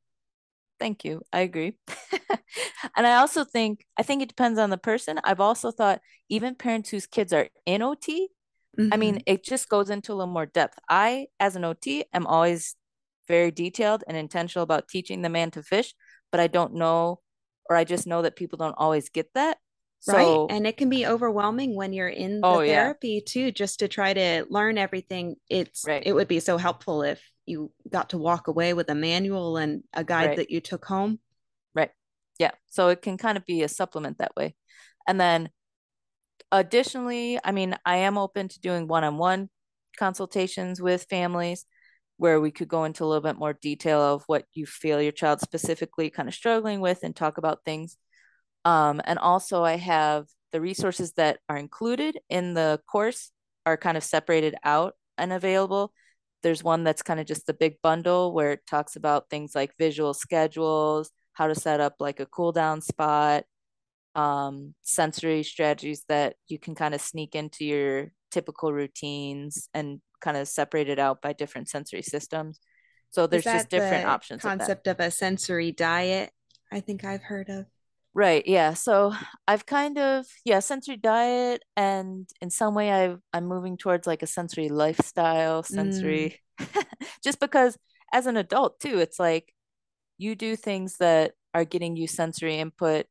Thank 0.83 1.05
you. 1.05 1.21
I 1.31 1.41
agree. 1.41 1.77
and 2.97 3.07
I 3.07 3.15
also 3.15 3.43
think 3.43 3.85
I 3.97 4.03
think 4.03 4.21
it 4.21 4.29
depends 4.29 4.59
on 4.59 4.69
the 4.69 4.77
person. 4.77 5.19
I've 5.23 5.39
also 5.39 5.71
thought 5.71 6.01
even 6.29 6.55
parents 6.55 6.89
whose 6.89 7.05
kids 7.05 7.33
are 7.33 7.47
in 7.65 7.81
OT, 7.81 8.29
mm-hmm. 8.77 8.93
I 8.93 8.97
mean, 8.97 9.15
mm-hmm. 9.15 9.33
it 9.33 9.43
just 9.43 9.69
goes 9.69 9.89
into 9.89 10.13
a 10.13 10.15
little 10.15 10.33
more 10.33 10.45
depth. 10.45 10.79
I, 10.89 11.27
as 11.39 11.55
an 11.55 11.63
OT, 11.63 12.05
am 12.13 12.27
always 12.27 12.75
very 13.27 13.51
detailed 13.51 14.03
and 14.07 14.17
intentional 14.17 14.63
about 14.63 14.87
teaching 14.87 15.21
the 15.21 15.29
man 15.29 15.51
to 15.51 15.63
fish, 15.63 15.93
but 16.31 16.39
I 16.39 16.47
don't 16.47 16.75
know, 16.75 17.19
or 17.69 17.75
I 17.75 17.83
just 17.83 18.07
know 18.07 18.21
that 18.21 18.35
people 18.35 18.57
don't 18.57 18.75
always 18.77 19.09
get 19.09 19.33
that. 19.33 19.57
So, 19.99 20.47
right. 20.47 20.55
And 20.55 20.67
it 20.67 20.75
can 20.75 20.89
be 20.89 21.07
overwhelming 21.07 21.75
when 21.75 21.93
you're 21.93 22.09
in 22.09 22.41
the 22.41 22.47
oh, 22.47 22.59
therapy 22.59 23.09
yeah. 23.09 23.19
too, 23.25 23.51
just 23.53 23.79
to 23.79 23.87
try 23.87 24.13
to 24.13 24.45
learn 24.49 24.77
everything. 24.77 25.37
It's 25.49 25.85
right. 25.87 26.03
it 26.05 26.11
would 26.11 26.27
be 26.27 26.41
so 26.41 26.57
helpful 26.57 27.03
if 27.03 27.21
you 27.45 27.71
got 27.89 28.09
to 28.09 28.17
walk 28.17 28.49
away 28.49 28.73
with 28.73 28.89
a 28.89 28.95
manual 28.95 29.55
and 29.55 29.83
a 29.93 30.03
guide 30.03 30.27
right. 30.27 30.37
that 30.37 30.51
you 30.51 30.59
took 30.59 30.83
home. 30.83 31.19
Yeah. 32.43 32.51
So 32.67 32.89
it 32.89 33.01
can 33.01 33.17
kind 33.17 33.37
of 33.37 33.45
be 33.45 33.63
a 33.63 33.69
supplement 33.69 34.17
that 34.17 34.35
way. 34.35 34.53
And 35.07 35.17
then 35.17 35.49
additionally, 36.51 37.39
I 37.41 37.53
mean, 37.53 37.77
I 37.85 37.97
am 37.97 38.17
open 38.17 38.49
to 38.49 38.59
doing 38.59 38.85
one 38.85 39.05
on 39.05 39.17
one 39.17 39.49
consultations 39.97 40.81
with 40.81 41.05
families 41.09 41.65
where 42.17 42.41
we 42.41 42.51
could 42.51 42.67
go 42.67 42.83
into 42.83 43.05
a 43.05 43.07
little 43.07 43.21
bit 43.21 43.37
more 43.37 43.53
detail 43.53 44.01
of 44.01 44.23
what 44.27 44.43
you 44.53 44.65
feel 44.65 45.01
your 45.01 45.13
child 45.13 45.39
specifically 45.39 46.09
kind 46.09 46.27
of 46.27 46.35
struggling 46.35 46.81
with 46.81 46.99
and 47.01 47.15
talk 47.15 47.37
about 47.37 47.63
things. 47.63 47.95
Um, 48.65 48.99
and 49.05 49.17
also, 49.19 49.63
I 49.63 49.77
have 49.77 50.25
the 50.51 50.59
resources 50.59 51.13
that 51.13 51.39
are 51.47 51.57
included 51.57 52.19
in 52.29 52.55
the 52.55 52.81
course 52.91 53.31
are 53.65 53.77
kind 53.77 53.95
of 53.95 54.03
separated 54.03 54.55
out 54.65 54.95
and 55.17 55.31
available. 55.31 55.93
There's 56.41 56.61
one 56.61 56.83
that's 56.83 57.03
kind 57.03 57.21
of 57.21 57.25
just 57.25 57.47
the 57.47 57.53
big 57.53 57.77
bundle 57.81 58.33
where 58.33 58.51
it 58.51 58.67
talks 58.67 58.97
about 58.97 59.29
things 59.29 59.55
like 59.55 59.77
visual 59.79 60.13
schedules, 60.13 61.09
how 61.33 61.47
to 61.47 61.55
set 61.55 61.79
up 61.79 61.95
like 61.99 62.19
a 62.19 62.25
cool 62.25 62.51
down 62.51 62.81
spot, 62.81 63.43
um, 64.15 64.73
sensory 64.83 65.43
strategies 65.43 66.03
that 66.07 66.35
you 66.47 66.59
can 66.59 66.75
kind 66.75 66.93
of 66.93 67.01
sneak 67.01 67.35
into 67.35 67.65
your 67.65 68.11
typical 68.31 68.71
routines 68.71 69.69
and 69.73 70.01
kind 70.21 70.37
of 70.37 70.47
separate 70.47 70.89
it 70.89 70.99
out 70.99 71.21
by 71.21 71.33
different 71.33 71.69
sensory 71.69 72.01
systems. 72.01 72.59
So 73.09 73.27
there's 73.27 73.43
just 73.43 73.69
different 73.69 74.07
options. 74.07 74.41
Concept 74.41 74.87
of, 74.87 74.99
of 74.99 75.07
a 75.07 75.11
sensory 75.11 75.71
diet, 75.71 76.31
I 76.71 76.79
think 76.79 77.05
I've 77.05 77.21
heard 77.21 77.49
of. 77.49 77.65
Right. 78.15 78.43
Yeah. 78.45 78.73
So 78.73 79.13
I've 79.47 79.65
kind 79.65 79.97
of 79.97 80.25
yeah 80.45 80.59
sensory 80.59 80.97
diet, 80.97 81.63
and 81.75 82.27
in 82.41 82.49
some 82.49 82.75
way 82.75 82.91
I 82.91 83.15
I'm 83.31 83.45
moving 83.45 83.77
towards 83.77 84.07
like 84.07 84.23
a 84.23 84.27
sensory 84.27 84.69
lifestyle, 84.69 85.63
sensory, 85.63 86.39
mm. 86.59 86.85
just 87.23 87.39
because 87.39 87.77
as 88.11 88.27
an 88.27 88.37
adult 88.37 88.79
too, 88.79 88.99
it's 88.99 89.19
like 89.19 89.52
you 90.17 90.35
do 90.35 90.55
things 90.55 90.97
that 90.97 91.33
are 91.53 91.65
getting 91.65 91.95
you 91.95 92.07
sensory 92.07 92.59
input, 92.59 93.05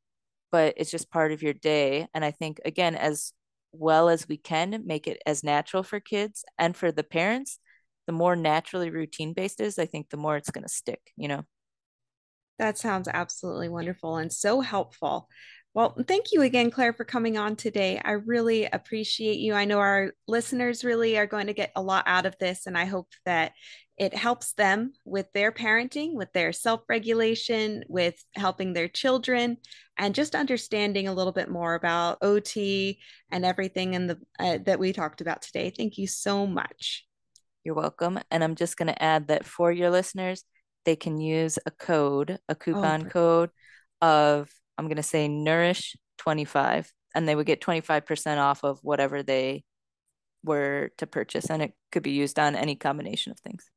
but 0.51 0.75
it's 0.77 0.91
just 0.91 1.11
part 1.11 1.33
of 1.33 1.43
your 1.43 1.53
day. 1.53 2.07
And 2.15 2.25
I 2.25 2.31
think 2.31 2.61
again, 2.65 2.95
as 2.95 3.33
well 3.73 4.09
as 4.09 4.29
we 4.29 4.37
can, 4.37 4.83
make 4.85 5.07
it 5.07 5.23
as 5.27 5.43
natural 5.43 5.83
for 5.83 6.01
kids 6.01 6.45
and 6.59 6.77
for 6.77 6.93
the 6.93 7.05
parents. 7.05 7.59
The 8.07 8.13
more 8.13 8.35
naturally 8.35 8.91
routine 8.91 9.33
based 9.33 9.61
is, 9.61 9.79
I 9.79 9.87
think 9.87 10.11
the 10.11 10.17
more 10.17 10.37
it's 10.37 10.51
going 10.51 10.65
to 10.65 10.73
stick. 10.73 11.13
You 11.17 11.29
know. 11.29 11.43
That 12.59 12.79
sounds 12.79 13.09
absolutely 13.13 13.69
wonderful 13.69 14.17
and 14.17 14.33
so 14.33 14.61
helpful. 14.61 15.29
Well, 15.75 15.97
thank 16.07 16.33
you 16.33 16.43
again, 16.43 16.71
Clare, 16.71 16.93
for 16.93 17.05
coming 17.05 17.39
on 17.39 17.57
today. 17.57 18.01
I 18.05 18.13
really 18.13 18.67
appreciate 18.67 19.39
you. 19.39 19.55
I 19.55 19.65
know 19.65 19.79
our 19.79 20.13
listeners 20.29 20.85
really 20.85 21.17
are 21.17 21.27
going 21.27 21.47
to 21.47 21.55
get 21.55 21.73
a 21.75 21.83
lot 21.83 22.05
out 22.07 22.27
of 22.27 22.37
this, 22.39 22.67
and 22.67 22.77
I 22.77 22.85
hope 22.85 23.09
that 23.25 23.53
it 24.03 24.13
helps 24.13 24.55
them 24.55 24.93
with 25.05 25.33
their 25.33 25.53
parenting, 25.53 26.15
with 26.15 26.33
their 26.33 26.53
self 26.53 26.81
regulation, 26.89 27.85
with 27.89 28.17
helping 28.35 28.73
their 28.73 28.89
children, 28.89 29.59
and 29.97 30.13
just 30.13 30.35
understanding 30.35 31.07
a 31.07 31.15
little 31.15 31.31
bit 31.31 31.49
more 31.49 31.77
about 31.77 32.19
OT 32.21 32.99
and 33.31 33.45
everything 33.45 33.95
in 33.95 34.09
the 34.09 34.19
uh, 34.41 34.59
that 34.65 34.81
we 34.81 34.93
talked 34.93 35.21
about 35.21 35.41
today. 35.41 35.71
Thank 35.71 35.99
you 35.99 36.09
so 36.09 36.49
much. 36.49 37.07
You're 37.63 37.77
welcome. 37.77 38.19
And 38.29 38.43
I'm 38.43 38.57
just 38.57 38.77
going 38.77 38.89
to 38.89 39.01
add 39.01 39.29
that 39.29 39.45
for 39.45 39.71
your 39.71 39.91
listeners, 39.91 40.43
they 40.85 40.97
can 40.97 41.21
use 41.21 41.61
a 41.65 41.71
code, 41.71 42.41
a 42.49 42.57
coupon 42.57 43.07
oh, 43.07 43.09
code 43.09 43.51
of, 44.01 44.51
I'm 44.77 44.87
going 44.87 44.97
to 44.97 45.05
say 45.05 45.29
Nourish 45.29 45.95
25, 46.19 46.93
and 47.15 47.29
they 47.29 47.37
would 47.37 47.47
get 47.47 47.61
25% 47.61 48.39
off 48.39 48.65
of 48.65 48.81
whatever 48.83 49.23
they 49.23 49.63
were 50.43 50.91
to 50.99 51.07
purchase. 51.07 51.51
And 51.51 51.63
it 51.63 51.73
could 51.93 52.03
be 52.03 52.11
used 52.11 52.41
on 52.41 52.57
any 52.57 52.75
combination 52.75 53.31
of 53.31 53.39
things. 53.39 53.71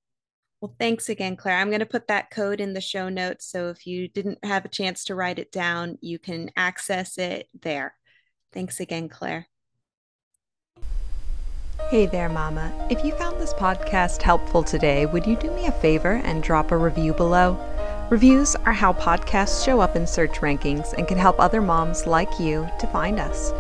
Well, 0.65 0.75
thanks 0.79 1.09
again, 1.09 1.35
Clare. 1.35 1.59
I'm 1.59 1.69
going 1.69 1.81
to 1.81 1.85
put 1.85 2.07
that 2.07 2.31
code 2.31 2.59
in 2.59 2.73
the 2.73 2.81
show 2.81 3.07
notes. 3.07 3.45
So 3.45 3.69
if 3.69 3.85
you 3.85 4.07
didn't 4.07 4.43
have 4.43 4.65
a 4.65 4.67
chance 4.67 5.03
to 5.03 5.13
write 5.13 5.37
it 5.37 5.51
down, 5.51 5.99
you 6.01 6.17
can 6.17 6.49
access 6.57 7.19
it 7.19 7.49
there. 7.61 7.93
Thanks 8.51 8.79
again, 8.79 9.07
Clare. 9.07 9.47
Hey 11.91 12.07
there, 12.07 12.29
Mama. 12.29 12.73
If 12.89 13.05
you 13.05 13.11
found 13.11 13.39
this 13.39 13.53
podcast 13.53 14.23
helpful 14.23 14.63
today, 14.63 15.05
would 15.05 15.27
you 15.27 15.35
do 15.35 15.51
me 15.51 15.67
a 15.67 15.71
favor 15.71 16.19
and 16.23 16.41
drop 16.41 16.71
a 16.71 16.77
review 16.77 17.13
below? 17.13 17.59
Reviews 18.09 18.55
are 18.55 18.73
how 18.73 18.93
podcasts 18.93 19.63
show 19.63 19.79
up 19.79 19.95
in 19.95 20.07
search 20.07 20.39
rankings 20.39 20.93
and 20.93 21.07
can 21.07 21.19
help 21.19 21.39
other 21.39 21.61
moms 21.61 22.07
like 22.07 22.39
you 22.39 22.67
to 22.79 22.87
find 22.87 23.19
us. 23.19 23.51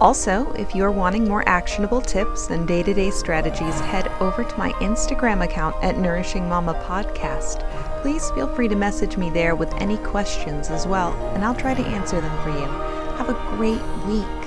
Also, 0.00 0.52
if 0.52 0.76
you 0.76 0.84
are 0.84 0.92
wanting 0.92 1.24
more 1.24 1.46
actionable 1.48 2.00
tips 2.00 2.50
and 2.50 2.68
day 2.68 2.84
to 2.84 2.94
day 2.94 3.10
strategies, 3.10 3.80
head 3.80 4.06
over 4.20 4.44
to 4.44 4.56
my 4.56 4.70
Instagram 4.74 5.44
account 5.44 5.74
at 5.82 5.98
Nourishing 5.98 6.48
Mama 6.48 6.74
Podcast. 6.84 7.68
Please 8.02 8.30
feel 8.30 8.46
free 8.54 8.68
to 8.68 8.76
message 8.76 9.16
me 9.16 9.28
there 9.28 9.56
with 9.56 9.72
any 9.74 9.96
questions 9.98 10.70
as 10.70 10.86
well, 10.86 11.12
and 11.34 11.44
I'll 11.44 11.54
try 11.54 11.74
to 11.74 11.82
answer 11.82 12.20
them 12.20 12.42
for 12.44 12.50
you. 12.50 12.66
Have 13.16 13.28
a 13.28 13.56
great 13.56 13.82
week. 14.06 14.37